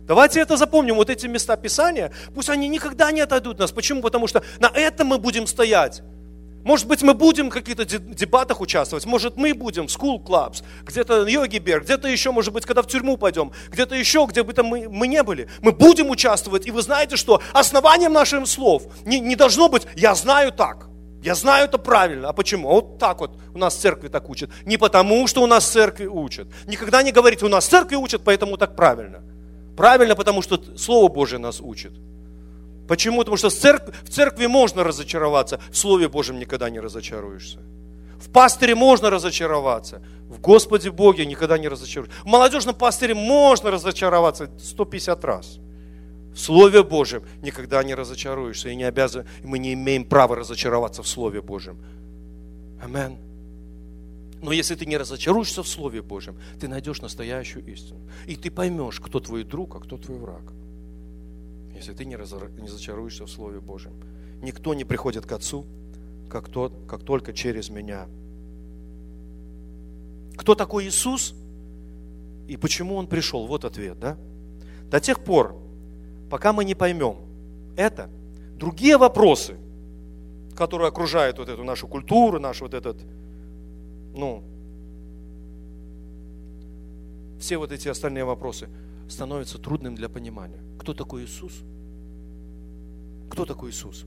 [0.09, 3.71] Давайте это запомним, вот эти места Писания, пусть они никогда не отойдут от нас.
[3.71, 4.01] Почему?
[4.01, 6.01] Потому что на этом мы будем стоять.
[6.63, 11.27] Может быть, мы будем в каких-то дебатах участвовать, может, мы будем в school clubs, где-то
[11.27, 14.65] йоги бер, где-то еще, может быть, когда в тюрьму пойдем, где-то еще, где бы там
[14.65, 15.47] мы, мы не были.
[15.61, 20.15] Мы будем участвовать, и вы знаете, что основанием наших слов не, не должно быть «я
[20.15, 20.87] знаю так».
[21.21, 22.29] Я знаю это правильно.
[22.29, 22.69] А почему?
[22.69, 24.49] А вот так вот у нас в церкви так учат.
[24.65, 26.47] Не потому, что у нас в церкви учат.
[26.65, 29.21] Никогда не говорите, у нас в церкви учат, поэтому так правильно.
[29.79, 31.93] Правильно, потому что Слово Божие нас учит.
[32.85, 33.19] Почему?
[33.19, 37.59] Потому что в церкви, в церкви можно разочароваться, в Слове Божьем никогда не разочаруешься.
[38.19, 42.21] В пастыре можно разочароваться, в Господе Боге никогда не разочаруешься.
[42.23, 45.59] В молодежном пастыре можно разочароваться 150 раз.
[46.33, 51.07] В Слове Божьем никогда не разочаруешься и не обязан, мы не имеем права разочароваться в
[51.07, 51.77] Слове Божьем.
[52.83, 53.28] Аминь.
[54.41, 57.99] Но если ты не разочаруешься в Слове Божьем, ты найдешь настоящую истину.
[58.25, 60.43] И ты поймешь, кто твой друг, а кто твой враг.
[61.75, 63.93] Если ты не разочаруешься в Слове Божьем.
[64.41, 65.65] Никто не приходит к Отцу,
[66.29, 68.07] как, тот, как только через меня.
[70.37, 71.35] Кто такой Иисус
[72.47, 73.45] и почему Он пришел?
[73.45, 74.17] Вот ответ, да?
[74.89, 75.55] До тех пор,
[76.29, 77.17] пока мы не поймем
[77.75, 78.09] это,
[78.57, 79.55] другие вопросы,
[80.55, 82.97] которые окружают вот эту нашу культуру, наш вот этот
[84.19, 84.43] ну,
[87.39, 88.69] все вот эти остальные вопросы
[89.07, 90.59] становятся трудным для понимания.
[90.77, 91.63] Кто такой Иисус?
[93.29, 94.05] Кто такой Иисус?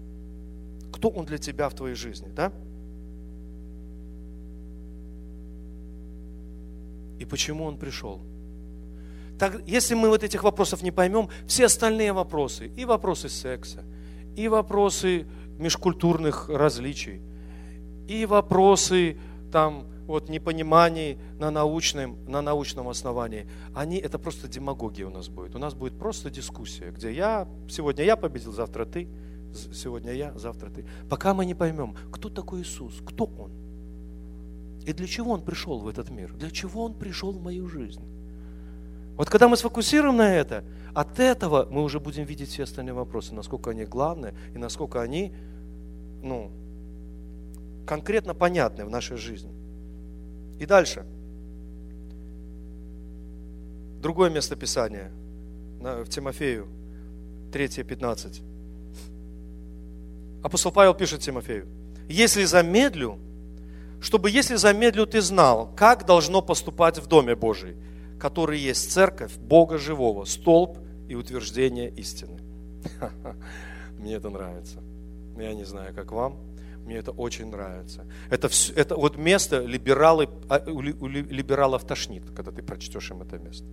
[0.92, 2.52] Кто Он для тебя в твоей жизни, да?
[7.18, 8.20] И почему Он пришел?
[9.38, 13.82] Так, если мы вот этих вопросов не поймем, все остальные вопросы, и вопросы секса,
[14.36, 15.26] и вопросы
[15.58, 17.20] межкультурных различий,
[18.06, 19.16] и вопросы
[19.50, 25.54] там вот непониманий на научном, на научном основании, они, это просто демагогия у нас будет.
[25.54, 29.08] У нас будет просто дискуссия, где я, сегодня я победил, завтра ты,
[29.72, 30.84] сегодня я, завтра ты.
[31.08, 33.50] Пока мы не поймем, кто такой Иисус, кто Он,
[34.84, 38.02] и для чего Он пришел в этот мир, для чего Он пришел в мою жизнь.
[39.16, 43.34] Вот когда мы сфокусируем на это, от этого мы уже будем видеть все остальные вопросы,
[43.34, 45.32] насколько они главные и насколько они,
[46.22, 46.50] ну,
[47.86, 49.61] конкретно понятны в нашей жизни.
[50.62, 51.04] И дальше.
[54.00, 55.10] Другое место Писания
[55.80, 56.68] в Тимофею,
[57.50, 58.42] 3.15.
[60.44, 61.66] Апостол Павел пишет Тимофею,
[62.08, 63.18] если замедлю,
[64.00, 67.74] чтобы если замедлю, ты знал, как должно поступать в Доме Божий,
[68.20, 72.38] который есть церковь Бога живого, столб и утверждение истины.
[73.98, 74.78] Мне это нравится.
[75.36, 76.36] Я не знаю, как вам.
[76.84, 78.04] Мне это очень нравится.
[78.30, 83.38] Это, все, это вот место либералы, а, у либералов тошнит, когда ты прочтешь им это
[83.38, 83.66] место.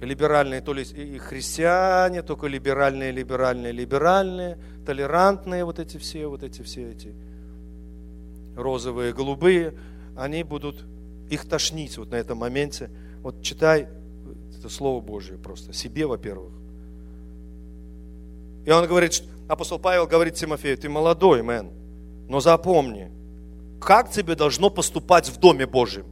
[0.00, 6.62] Либеральные, то ли и христиане, только либеральные, либеральные, либеральные, толерантные вот эти все, вот эти
[6.62, 7.14] все эти
[8.56, 9.74] розовые, голубые,
[10.16, 10.84] они будут
[11.30, 12.90] их тошнить вот на этом моменте.
[13.22, 13.88] Вот читай
[14.58, 16.52] это Слово Божье просто, себе, во-первых.
[18.64, 21.70] И он говорит, апостол Павел говорит Тимофею, ты молодой, мэн,
[22.28, 23.10] но запомни,
[23.80, 26.06] как тебе должно поступать в Доме Божьем.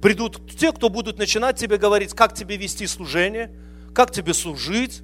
[0.00, 3.54] Придут те, кто будут начинать тебе говорить, как тебе вести служение,
[3.94, 5.02] как тебе служить,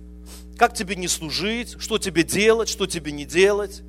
[0.56, 3.82] как тебе не служить, что тебе делать, что тебе не делать,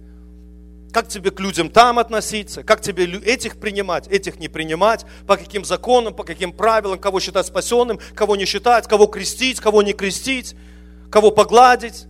[0.91, 5.65] как тебе к людям там относиться, как тебе этих принимать, этих не принимать, по каким
[5.65, 10.55] законам, по каким правилам, кого считать спасенным, кого не считать, кого крестить, кого не крестить,
[11.11, 12.05] кого погладить,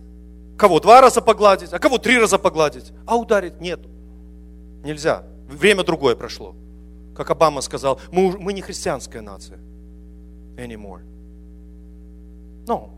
[0.60, 3.80] Кого два раза погладить, а кого три раза погладить, а ударить нет.
[4.84, 5.24] Нельзя.
[5.48, 6.54] Время другое прошло.
[7.16, 9.58] Как Обама сказал, мы, мы не христианская нация.
[10.58, 11.00] Anymore.
[12.66, 12.90] No.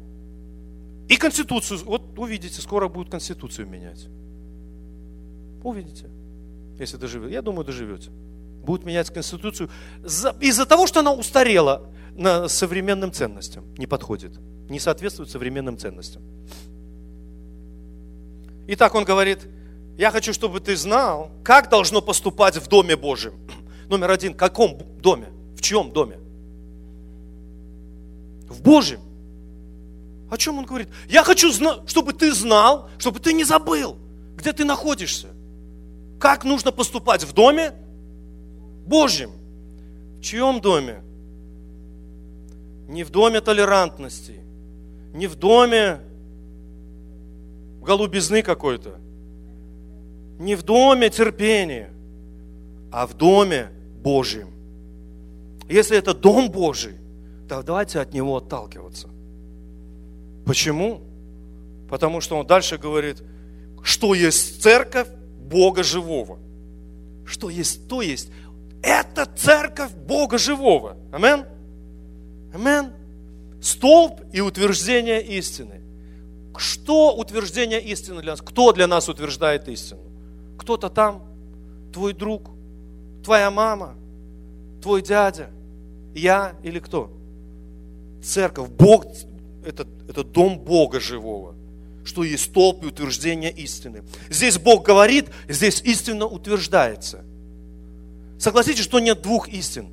[1.08, 4.08] И Конституцию, вот увидите, скоро будут Конституцию менять.
[5.62, 6.10] Увидите,
[6.80, 7.32] если доживете.
[7.32, 8.10] Я думаю, доживете.
[8.64, 9.70] Будут менять Конституцию
[10.02, 13.72] из-за того, что она устарела на современным ценностям.
[13.78, 14.32] Не подходит.
[14.68, 16.22] Не соответствует современным ценностям.
[18.68, 19.40] Итак, он говорит,
[19.98, 23.34] я хочу, чтобы ты знал, как должно поступать в Доме Божьем.
[23.88, 25.28] Номер один, в каком доме?
[25.56, 26.18] В чьем доме?
[28.48, 29.00] В Божьем.
[30.30, 30.88] О чем он говорит?
[31.08, 31.52] Я хочу,
[31.86, 33.98] чтобы ты знал, чтобы ты не забыл,
[34.36, 35.28] где ты находишься.
[36.18, 37.74] Как нужно поступать в доме
[38.86, 39.32] Божьем.
[40.18, 41.02] В чьем доме?
[42.88, 44.40] Не в доме толерантности,
[45.12, 46.00] не в доме
[47.82, 48.98] голубизны какой-то.
[50.38, 51.90] Не в доме терпения,
[52.90, 53.70] а в доме
[54.02, 54.48] Божьем.
[55.68, 56.94] Если это дом Божий,
[57.48, 59.08] то давайте от него отталкиваться.
[60.44, 61.00] Почему?
[61.88, 63.22] Потому что он дальше говорит,
[63.82, 65.08] что есть церковь
[65.40, 66.38] Бога живого.
[67.26, 68.30] Что есть, то есть.
[68.82, 70.96] Это церковь Бога живого.
[71.12, 71.44] Амен?
[72.52, 72.92] Амен.
[73.60, 75.81] Столб и утверждение истины.
[76.58, 78.40] Что утверждение истины для нас?
[78.40, 80.00] Кто для нас утверждает истину?
[80.58, 81.24] Кто-то там,
[81.92, 82.50] твой друг,
[83.24, 83.94] твоя мама,
[84.82, 85.50] твой дядя,
[86.14, 87.10] я или кто?
[88.22, 89.06] Церковь, Бог,
[89.64, 91.54] это, это дом Бога живого,
[92.04, 94.02] что есть столб и утверждение истины.
[94.28, 97.24] Здесь Бог говорит, здесь истина утверждается.
[98.38, 99.88] Согласитесь, что нет двух истин.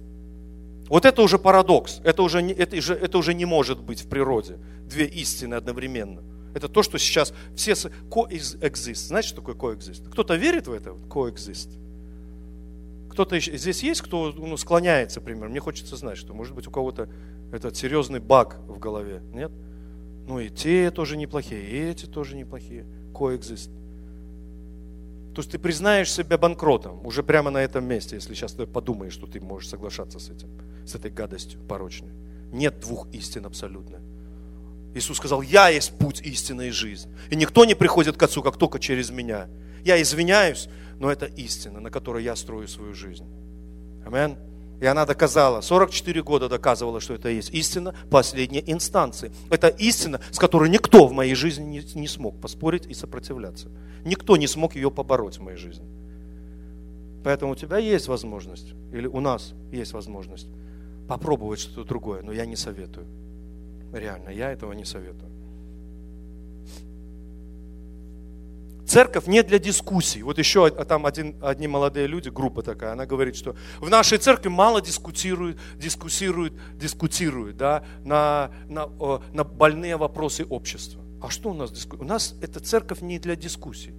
[0.87, 4.57] Вот это уже парадокс, это уже, это, это уже не может быть в природе.
[4.87, 6.21] Две истины одновременно.
[6.53, 9.07] Это то, что сейчас все coexist.
[9.07, 10.09] Знаете, что такое coexist?
[10.09, 10.91] Кто-то верит в это?
[11.09, 11.69] Coexist.
[13.09, 15.49] Кто-то здесь есть, кто ну, склоняется, например.
[15.49, 17.09] Мне хочется знать, что может быть у кого-то
[17.51, 19.21] этот серьезный баг в голове.
[19.33, 19.51] Нет?
[20.27, 22.85] Ну и те тоже неплохие, и эти тоже неплохие.
[23.13, 23.71] Coexist.
[25.33, 29.13] То есть ты признаешь себя банкротом уже прямо на этом месте, если сейчас ты подумаешь,
[29.13, 30.49] что ты можешь соглашаться с этим,
[30.85, 32.11] с этой гадостью порочной.
[32.51, 33.99] Нет двух истин абсолютно.
[34.95, 37.09] Иисус сказал, я есть путь, истина и жизнь.
[37.29, 39.47] И никто не приходит к Отцу, как только через меня.
[39.83, 40.67] Я извиняюсь,
[40.99, 43.25] но это истина, на которой я строю свою жизнь.
[44.05, 44.37] Амин.
[44.81, 49.31] И она доказала, 44 года доказывала, что это есть истина последней инстанции.
[49.49, 53.69] Это истина, с которой никто в моей жизни не, не смог поспорить и сопротивляться.
[54.05, 55.85] Никто не смог ее побороть в моей жизни.
[57.23, 60.47] Поэтому у тебя есть возможность, или у нас есть возможность
[61.09, 63.05] попробовать что-то другое, но я не советую.
[63.93, 65.31] Реально, я этого не советую.
[68.89, 70.23] Церковь не для дискуссий.
[70.23, 74.49] Вот еще там один, одни молодые люди, группа такая, она говорит, что в нашей церкви
[74.49, 78.89] мало дискутируют, дискуссируют, дискутируют да, на, на,
[79.31, 81.03] на больные вопросы общества.
[81.21, 82.03] А что у нас дискуссия?
[82.03, 83.93] У нас эта церковь не для дискуссий.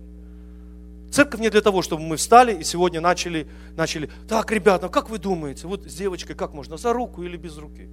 [1.13, 5.19] Церковь не для того, чтобы мы встали и сегодня начали, начали, так, ребята, как вы
[5.19, 7.89] думаете, вот с девочкой как можно, за руку или без руки?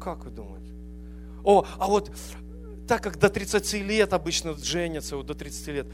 [0.00, 0.72] Как вы думаете?
[1.44, 2.10] О, а вот
[2.86, 5.86] так как до 30 лет обычно женятся, вот до 30 лет,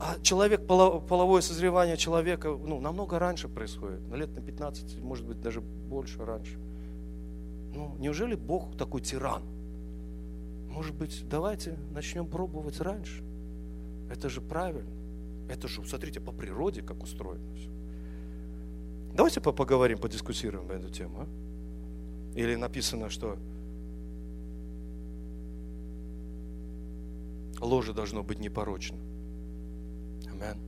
[0.00, 5.40] а человек, половое созревание человека ну, намного раньше происходит, на лет на 15, может быть,
[5.40, 6.56] даже больше раньше.
[7.74, 9.42] Ну, неужели Бог такой тиран?
[10.70, 13.22] Может быть, давайте начнем пробовать раньше.
[14.10, 14.90] Это же правильно.
[15.48, 17.70] Это же, смотрите, по природе как устроено все.
[19.14, 21.20] Давайте поговорим, подискуссируем по эту тему.
[21.22, 22.38] А?
[22.38, 23.36] Или написано, что
[27.60, 28.98] ложе должно быть непорочно.
[30.30, 30.62] Аминь.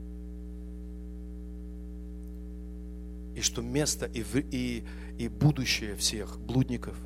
[3.34, 4.84] И что место и, и,
[5.18, 6.96] и будущее всех блудников,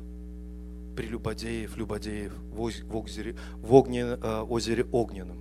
[0.95, 5.37] прелюбодеев, любодеев в, озере, в огне, э, озере огненном.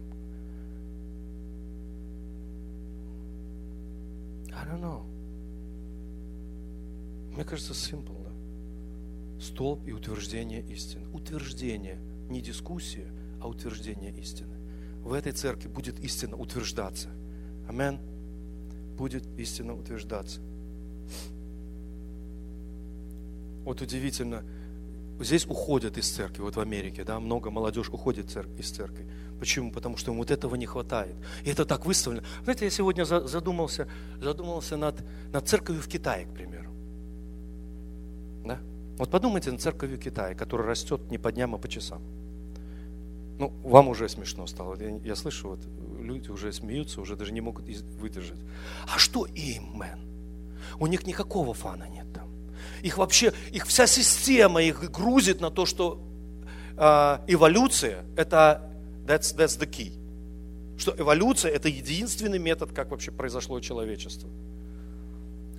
[4.53, 5.03] I don't know.
[7.34, 9.40] Мне кажется, simple, да?
[9.40, 11.07] Столб и утверждение истины.
[11.12, 13.11] Утверждение, не дискуссия,
[13.45, 14.57] а утверждение истины.
[15.03, 17.11] В этой церкви будет истина утверждаться.
[17.68, 17.99] Амен.
[18.97, 20.40] Будет истина утверждаться.
[23.64, 24.42] Вот удивительно,
[25.20, 29.07] здесь уходят из церкви, вот в Америке, да, много молодежь уходит из церкви.
[29.38, 29.70] Почему?
[29.70, 31.14] Потому что им вот этого не хватает.
[31.45, 32.24] И это так выставлено.
[32.45, 33.86] Знаете, я сегодня задумался,
[34.22, 36.70] задумался над, над церковью в Китае, к примеру.
[38.47, 38.59] Да?
[38.97, 42.01] Вот подумайте над церковью Китая, которая растет не по дням, а по часам.
[43.39, 44.76] Ну, вам уже смешно стало.
[44.80, 45.61] Я, я слышу, вот
[46.01, 47.66] люди уже смеются, уже даже не могут
[48.01, 48.39] выдержать.
[48.87, 49.99] А что им, мэн?
[50.78, 52.28] У них никакого фана нет там.
[52.82, 56.01] Их вообще, их вся система их грузит на то, что
[56.76, 58.70] э, эволюция это
[59.07, 59.93] that's, that's the key.
[60.78, 64.28] Что эволюция это единственный метод, как вообще произошло человечество.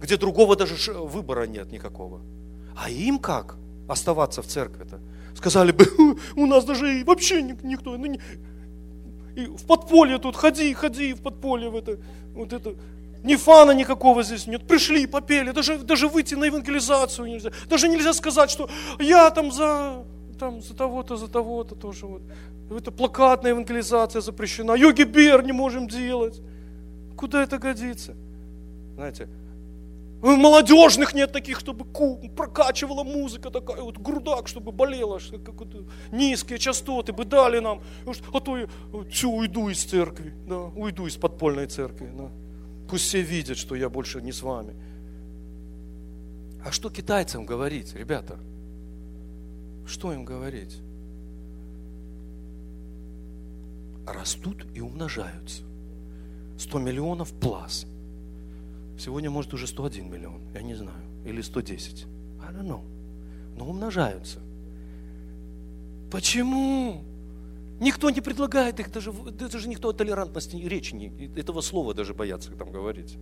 [0.01, 2.21] Где другого даже выбора нет никакого.
[2.75, 3.57] А им как
[3.87, 4.99] оставаться в церкви-то?
[5.35, 5.85] Сказали бы,
[6.35, 8.17] у нас даже вообще никто, ну,
[9.35, 11.99] и в подполье тут, ходи, ходи в подполье в это,
[12.33, 12.75] вот это,
[13.25, 14.67] ни фана никакого здесь нет.
[14.67, 17.51] Пришли, попели, даже, даже выйти на евангелизацию нельзя.
[17.67, 18.69] Даже нельзя сказать, что
[18.99, 20.05] я там за,
[20.39, 22.05] там, за того-то, за того-то тоже.
[22.05, 22.21] Вот.
[22.69, 24.73] Это плакатная евангелизация запрещена.
[24.75, 26.39] Йоги Бер не можем делать.
[27.17, 28.13] Куда это годится?
[28.93, 29.27] Знаете,
[30.21, 31.85] Молодежных нет таких, чтобы
[32.35, 35.67] прокачивала музыка такая, вот грудак, чтобы болела, как вот
[36.11, 37.81] низкие частоты бы дали нам.
[38.33, 38.67] А то я
[39.11, 42.09] все, уйду из церкви, да, уйду из подпольной церкви.
[42.17, 42.31] Да.
[42.89, 44.73] Пусть все видят, что я больше не с вами.
[46.63, 48.39] А что китайцам говорить, ребята?
[49.85, 50.79] Что им говорить?
[54.07, 55.63] Растут и умножаются.
[56.57, 57.85] 100 миллионов плас.
[58.97, 62.05] Сегодня, может, уже 101 миллион, я не знаю, или 110.
[62.41, 62.81] I don't know.
[63.57, 64.39] Но умножаются.
[66.11, 67.03] Почему?
[67.79, 72.13] Никто не предлагает их, даже, это же никто о толерантности речи, не, этого слова даже
[72.13, 73.17] боятся там говорить.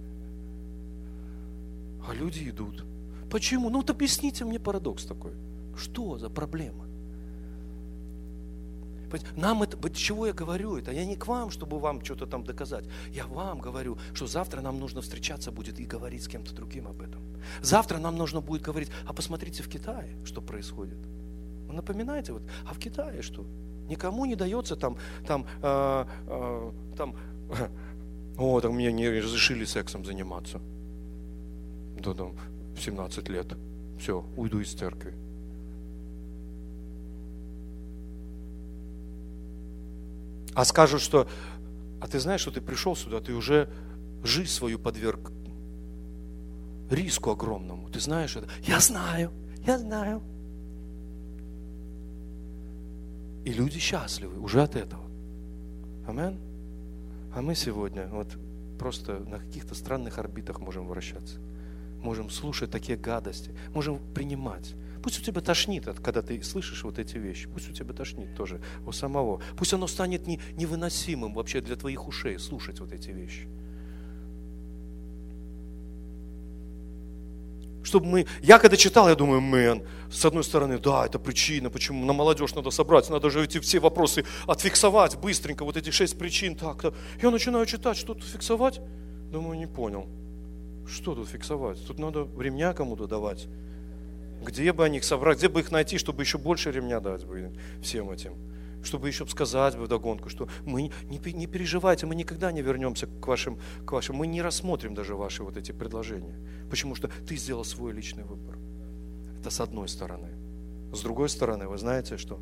[2.08, 2.86] А люди идут.
[3.32, 3.70] Почему?
[3.70, 5.32] Ну вот объясните мне парадокс такой.
[5.76, 6.86] Что за проблема?
[9.36, 10.92] Нам это, чего я говорю это?
[10.92, 12.86] Я не к вам, чтобы вам что-то там доказать.
[13.12, 17.02] Я вам говорю, что завтра нам нужно встречаться будет и говорить с кем-то другим об
[17.02, 17.22] этом.
[17.62, 20.98] Завтра нам нужно будет говорить, а посмотрите в Китае, что происходит.
[21.68, 23.46] Вы напоминаете, вот, а в Китае что?
[23.90, 24.98] Никому не дается там,
[25.28, 27.16] там, э, э, там,
[28.38, 30.60] о, там мне не разрешили сексом заниматься.
[31.98, 33.56] Да, в 17 лет.
[34.00, 35.14] Все, уйду из церкви.
[40.56, 41.28] А скажут, что,
[42.02, 43.70] а ты знаешь, что ты пришел сюда, ты уже
[44.24, 45.32] жизнь свою подверг
[46.90, 47.90] риску огромному.
[47.90, 48.48] Ты знаешь это?
[48.64, 49.32] Я знаю,
[49.66, 50.22] я знаю.
[53.46, 55.04] И люди счастливы уже от этого.
[56.08, 56.38] Амен.
[57.36, 58.28] А мы сегодня вот
[58.78, 61.40] просто на каких-то странных орбитах можем вращаться.
[62.02, 63.52] Можем слушать такие гадости.
[63.74, 64.76] Можем принимать.
[65.04, 67.50] Пусть у тебя тошнит, когда ты слышишь вот эти вещи.
[67.50, 69.42] Пусть у тебя тошнит тоже у самого.
[69.58, 73.48] Пусть оно станет не, невыносимым вообще для твоих ушей слушать вот эти вещи.
[77.84, 78.26] чтобы мы...
[78.42, 82.56] Я когда читал, я думаю, мэн, с одной стороны, да, это причина, почему на молодежь
[82.56, 86.56] надо собрать, надо же эти все вопросы отфиксовать быстренько, вот эти шесть причин.
[86.56, 86.94] Так, так.
[87.22, 88.80] Я начинаю читать, что тут фиксовать?
[89.32, 90.08] Думаю, не понял.
[90.88, 91.86] Что тут фиксовать?
[91.86, 93.48] Тут надо ремня кому-то давать.
[94.44, 97.54] Где бы они их собрать, где бы их найти, чтобы еще больше ремня дать бы
[97.82, 98.36] всем этим
[98.84, 103.28] чтобы еще сказать бы вдогонку, что мы не, не переживайте, мы никогда не вернемся к
[103.28, 106.36] вашим, к вашим, мы не рассмотрим даже ваши вот эти предложения.
[106.70, 108.58] Почему что ты сделал свой личный выбор.
[109.40, 110.30] Это с одной стороны.
[110.92, 112.40] С другой стороны, вы знаете что?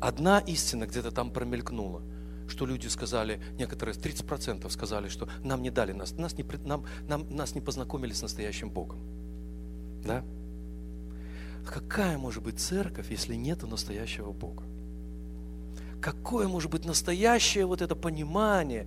[0.00, 2.02] Одна истина где-то там промелькнула,
[2.54, 7.26] что люди сказали, некоторые 30% сказали, что нам не дали нас, нас не, нам, нам,
[7.34, 9.00] нас не познакомили с настоящим Богом.
[10.04, 10.22] Да?
[11.66, 14.62] Какая может быть церковь, если нет настоящего Бога?
[16.00, 18.86] Какое может быть настоящее вот это понимание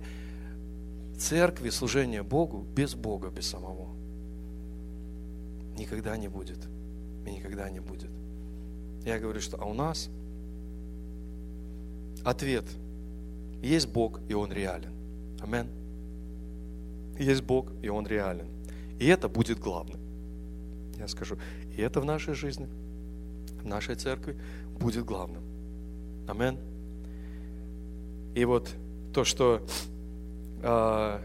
[1.18, 3.88] церкви, служения Богу без Бога, без самого?
[5.76, 6.58] Никогда не будет.
[7.26, 8.10] И никогда не будет.
[9.04, 10.08] Я говорю, что а у нас
[12.24, 12.64] ответ.
[13.62, 14.92] Есть Бог, и Он реален.
[15.40, 15.68] Амен.
[17.18, 18.46] Есть Бог, и Он реален.
[18.98, 20.00] И это будет главным.
[20.98, 21.36] Я скажу,
[21.76, 22.68] и это в нашей жизни,
[23.62, 24.36] в нашей церкви
[24.80, 25.42] будет главным.
[26.26, 26.58] Амен.
[28.34, 28.70] И вот
[29.12, 29.62] то, что
[30.62, 31.18] э,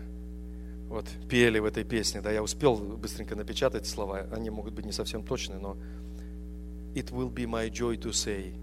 [0.89, 4.91] вот пели в этой песне, да, я успел быстренько напечатать слова, они могут быть не
[4.91, 5.75] совсем точные, но
[6.95, 8.53] It will be my joy to say,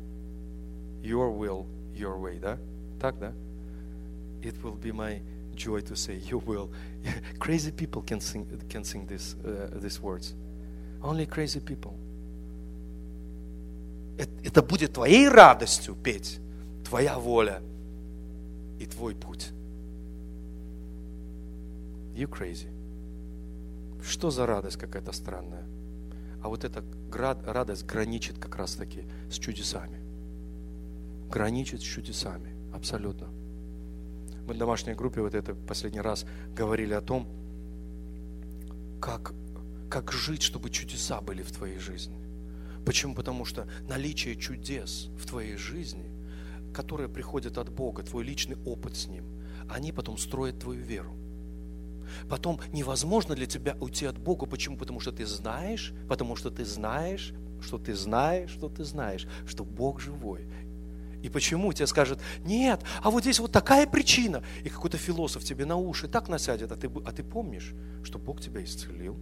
[1.03, 2.59] Your will, your way, да?
[3.01, 3.33] Так, да?
[4.43, 5.21] It will be my
[5.55, 6.71] joy to say, You will.
[7.39, 10.35] crazy people can sing, can sing this, uh, these words.
[11.03, 11.95] Only crazy people.
[14.45, 16.41] Это будет твоей радостью петь,
[16.85, 17.63] твоя воля
[18.79, 19.51] и твой путь.
[22.15, 22.69] You crazy.
[24.03, 25.65] Что за радость какая-то странная?
[26.43, 26.85] А вот эта
[27.47, 30.01] радость граничит как раз таки с чудесами.
[31.31, 32.55] Граничит с чудесами.
[32.75, 33.29] Абсолютно.
[34.51, 36.27] Мы в домашней группе вот это последний раз
[36.57, 37.29] говорили о том,
[39.01, 39.33] как,
[39.89, 42.17] как жить, чтобы чудеса были в твоей жизни.
[42.85, 43.15] Почему?
[43.15, 46.11] Потому что наличие чудес в твоей жизни,
[46.75, 49.25] которые приходят от Бога, твой личный опыт с Ним,
[49.69, 51.15] они потом строят твою веру.
[52.29, 54.47] Потом невозможно для тебя уйти от Бога.
[54.47, 54.77] Почему?
[54.77, 57.33] Потому что ты знаешь, потому что ты знаешь,
[57.63, 60.49] что ты знаешь, что ты знаешь, что Бог живой.
[61.23, 64.43] И почему тебе скажут, нет, а вот здесь вот такая причина.
[64.65, 68.41] И какой-то философ тебе на уши так насядет, а ты, а ты помнишь, что Бог
[68.41, 69.17] тебя исцелил.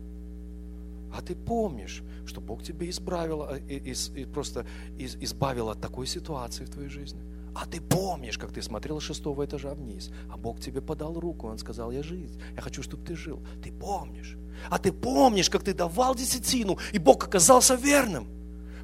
[1.12, 4.66] А ты помнишь, что Бог тебя избавил, а, и, и, и просто
[4.98, 7.22] избавил от такой ситуации в твоей жизни.
[7.54, 11.58] А ты помнишь, как ты смотрел шестого этажа вниз, а Бог тебе подал руку, Он
[11.58, 13.42] сказал, я жизнь, я хочу, чтобы ты жил.
[13.62, 14.36] Ты помнишь.
[14.70, 18.28] А ты помнишь, как ты давал десятину, и Бог оказался верным.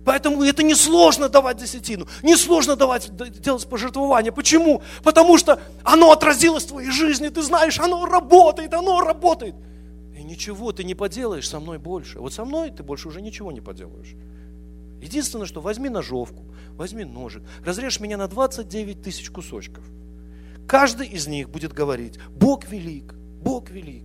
[0.05, 4.33] Поэтому это несложно давать десятину, несложно давать, делать пожертвования.
[4.33, 4.83] Почему?
[5.03, 9.55] Потому что оно отразилось в твоей жизни, ты знаешь, оно работает, оно работает.
[10.17, 12.21] И ничего ты не поделаешь со мной больше.
[12.21, 14.15] Вот со мной ты больше уже ничего не поделаешь.
[15.01, 16.45] Единственное, что возьми ножовку,
[16.77, 19.85] возьми ножик, разрежь меня на 29 тысяч кусочков.
[20.67, 24.05] Каждый из них будет говорить, Бог велик, Бог велик.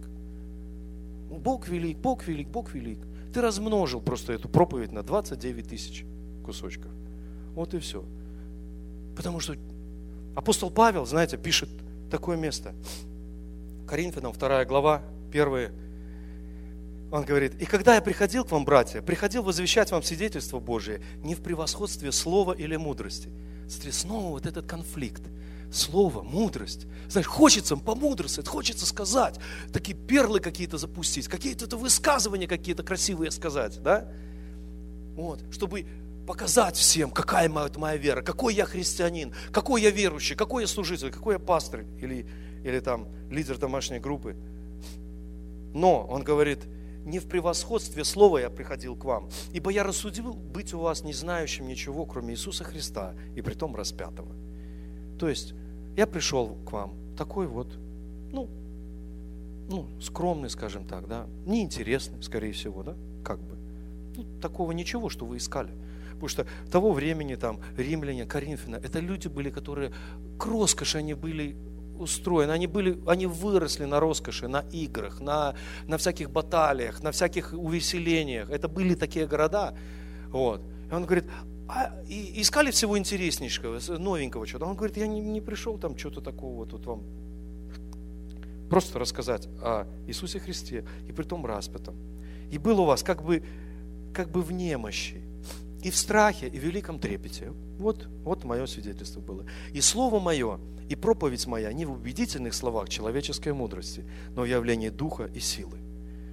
[1.30, 3.00] Бог велик, Бог велик, Бог велик.
[3.34, 6.06] Ты размножил просто эту проповедь на 29 тысяч
[6.44, 6.92] кусочков.
[7.54, 8.04] Вот и все.
[9.16, 9.56] Потому что
[10.36, 11.70] апостол Павел, знаете, пишет
[12.10, 12.74] такое место.
[13.88, 15.02] Коринфянам 2 глава,
[15.32, 15.72] 1
[17.12, 21.34] он говорит, и когда я приходил к вам, братья, приходил возвещать вам свидетельство Божие не
[21.34, 23.30] в превосходстве слова или мудрости.
[23.68, 25.24] Смотри, снова вот этот конфликт.
[25.72, 26.88] Слово, мудрость.
[27.10, 29.40] Знаешь, хочется помудрствовать, хочется сказать,
[29.72, 34.08] такие перлы какие-то запустить, какие-то высказывания какие-то красивые сказать, да?
[35.16, 35.86] Вот, чтобы
[36.26, 41.12] показать всем, какая моя, моя вера, какой я христианин, какой я верующий, какой я служитель,
[41.12, 42.26] какой я пастор или,
[42.64, 44.36] или там лидер домашней группы.
[45.74, 46.60] Но он говорит,
[47.06, 51.14] не в превосходстве слова я приходил к вам, ибо я рассудил быть у вас не
[51.14, 54.32] знающим ничего, кроме Иисуса Христа, и притом распятого.
[55.20, 55.54] То есть,
[55.98, 57.68] я пришел к вам такой вот,
[58.32, 58.48] ну,
[59.70, 63.56] ну, скромный, скажем так, да, неинтересный, скорее всего, да, как бы.
[64.16, 65.72] Ну, такого ничего, что вы искали.
[66.14, 69.92] Потому что того времени там римляне, Коринфяне, это люди были, которые
[70.38, 71.56] к роскоши они были
[71.98, 72.52] устроены.
[72.52, 75.56] Они, были, они выросли на роскоши, на играх, на,
[75.88, 78.50] на всяких баталиях, на всяких увеселениях.
[78.50, 79.74] Это были такие города.
[80.30, 80.62] Вот.
[80.90, 81.26] И он говорит,
[81.68, 84.66] а, и, искали всего интереснейшего, новенького чего-то.
[84.66, 87.04] Он говорит, я не, не пришел там что-то такого тут вам
[88.70, 91.96] просто рассказать о Иисусе Христе и при том распятом.
[92.52, 93.44] И был у вас как бы,
[94.14, 95.22] как бы в немощи,
[95.84, 97.52] и в страхе, и в великом трепете.
[97.78, 99.46] Вот, вот мое свидетельство было.
[99.74, 100.60] И слово мое
[100.90, 105.78] и проповедь моя не в убедительных словах человеческой мудрости, но в явлении духа и силы,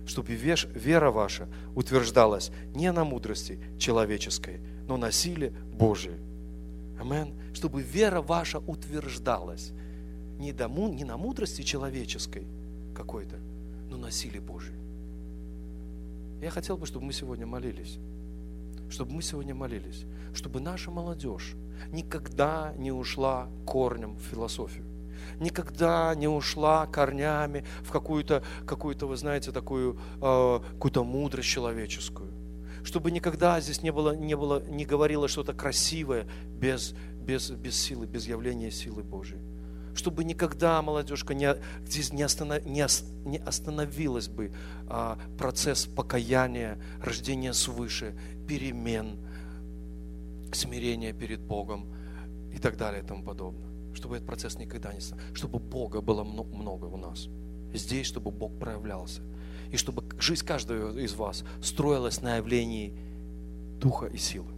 [0.07, 6.19] чтобы вера ваша утверждалась не на мудрости человеческой, но на силе Божией.
[6.99, 7.35] Амен.
[7.53, 9.73] Чтобы вера ваша утверждалась
[10.39, 12.47] не, до, не на мудрости человеческой
[12.95, 13.37] какой-то,
[13.91, 14.79] но на силе Божией.
[16.41, 17.99] Я хотел бы, чтобы мы сегодня молились
[18.91, 20.05] чтобы мы сегодня молились,
[20.35, 21.55] чтобы наша молодежь
[21.91, 24.85] никогда не ушла корнем в философию,
[25.41, 32.33] никогда не ушла корнями в какую-то, какую-то вы знаете, такую э, какую-то мудрость человеческую,
[32.85, 38.07] чтобы никогда здесь не было, не было, не говорило что-то красивое без, без, без силы,
[38.07, 39.41] без явления силы Божьей
[39.97, 41.57] чтобы никогда молодежка не,
[41.87, 42.85] здесь не, останов, не,
[43.29, 44.53] не остановилась бы
[44.89, 48.15] а, процесс покаяния, рождения свыше,
[48.47, 49.19] перемен,
[50.53, 51.87] смирения перед Богом
[52.53, 53.76] и так далее и тому подобное.
[53.97, 55.19] Чтобы этот процесс никогда не стал.
[55.33, 57.29] Чтобы Бога было много у нас.
[57.73, 59.23] Здесь, чтобы Бог проявлялся.
[59.73, 62.93] И чтобы жизнь каждого из вас строилась на явлении
[63.81, 64.53] Духа и силы.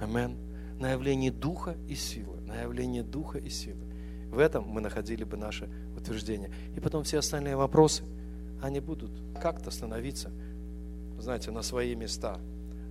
[0.00, 0.36] Амин.
[0.78, 2.40] На явлении Духа и силы.
[2.42, 3.80] На явлении Духа и силы.
[4.30, 6.50] В этом мы находили бы наше утверждение.
[6.76, 8.04] И потом все остальные вопросы,
[8.62, 10.30] они будут как-то становиться,
[11.18, 12.38] знаете, на свои места.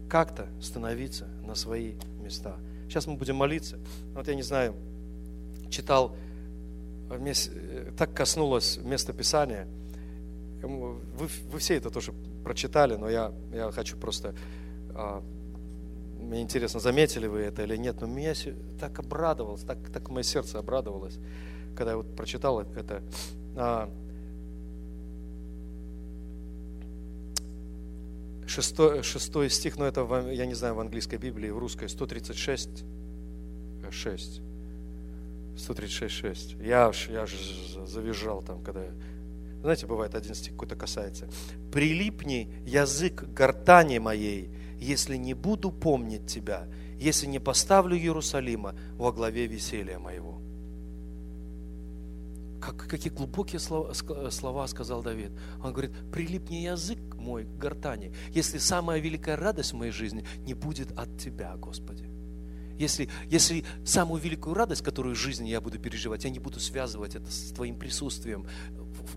[0.10, 2.58] Как-то становиться на свои места.
[2.90, 3.80] Сейчас мы будем молиться.
[4.14, 4.76] Вот я не знаю,
[5.76, 6.16] читал,
[7.10, 9.68] э, так коснулось место Писания.
[10.62, 12.14] Вы, вы все это тоже
[12.44, 14.34] прочитали, но я, я хочу просто
[14.94, 15.22] а,
[16.20, 18.34] мне интересно, заметили вы это или нет, но меня
[18.80, 21.20] так обрадовалось, так, так мое сердце обрадовалось,
[21.76, 23.04] когда я вот прочитал это.
[23.56, 23.90] А,
[28.48, 30.02] шестой, шестой стих, но это,
[30.32, 32.86] я не знаю, в английской Библии, в русской, 136,
[33.92, 34.42] 6.
[35.58, 36.56] 136, 6.
[36.60, 37.34] Я я аж
[37.86, 38.82] завизжал там, когда...
[39.62, 41.28] Знаете, бывает один стих какой-то касается.
[41.72, 44.50] «Прилипни язык гортани моей,
[44.80, 46.68] если не буду помнить тебя,
[47.00, 50.40] если не поставлю Иерусалима во главе веселья моего.
[52.62, 53.94] Как, какие глубокие слова,
[54.32, 55.32] слова сказал Давид.
[55.64, 60.54] Он говорит, прилипни язык мой к гортани, если самая великая радость в моей жизни не
[60.54, 62.15] будет от Тебя, Господи.
[62.78, 67.16] Если, если самую великую радость, которую в жизни я буду переживать, я не буду связывать
[67.16, 68.46] это с Твоим присутствием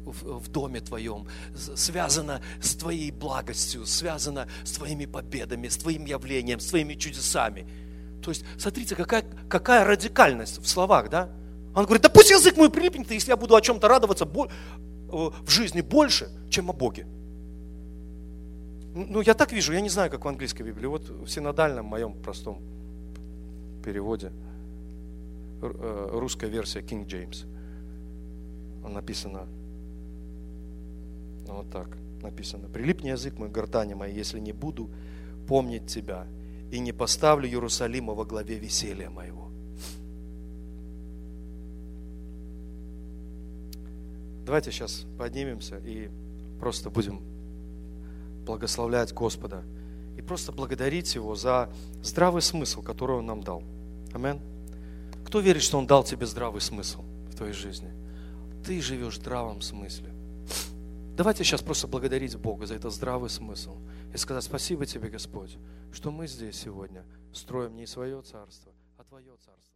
[0.04, 6.60] в, в доме Твоем, связано с Твоей благостью, связано с Твоими победами, с Твоим явлением,
[6.60, 7.66] с Твоими чудесами.
[8.22, 11.30] То есть, смотрите, какая, какая радикальность в словах, да?
[11.74, 15.80] Он говорит, да пусть язык мой прилипнет, если я буду о чем-то радоваться в жизни
[15.80, 17.06] больше, чем о Боге.
[18.94, 20.86] Ну, я так вижу, я не знаю, как в английской Библии.
[20.86, 22.77] Вот в синодальном моем простом
[23.88, 24.32] переводе,
[25.62, 27.46] э, русская версия King James,
[28.86, 29.46] написано
[31.46, 32.68] вот так написано.
[32.68, 34.90] Прилипни язык мой, гортани моей, если не буду
[35.46, 36.26] помнить тебя
[36.70, 39.48] и не поставлю Иерусалима во главе веселья моего.
[44.44, 46.10] Давайте сейчас поднимемся и
[46.60, 47.22] просто будем
[48.44, 49.62] благословлять Господа
[50.18, 51.70] и просто благодарить Его за
[52.02, 53.62] здравый смысл, который Он нам дал.
[54.18, 54.40] Амин.
[55.24, 57.92] Кто верит, что Он дал тебе здравый смысл в твоей жизни?
[58.64, 60.12] Ты живешь в здравом смысле.
[61.16, 63.76] Давайте сейчас просто благодарить Бога за этот здравый смысл
[64.12, 65.56] и сказать спасибо тебе, Господь,
[65.92, 69.67] что мы здесь сегодня строим не свое царство, а Твое царство.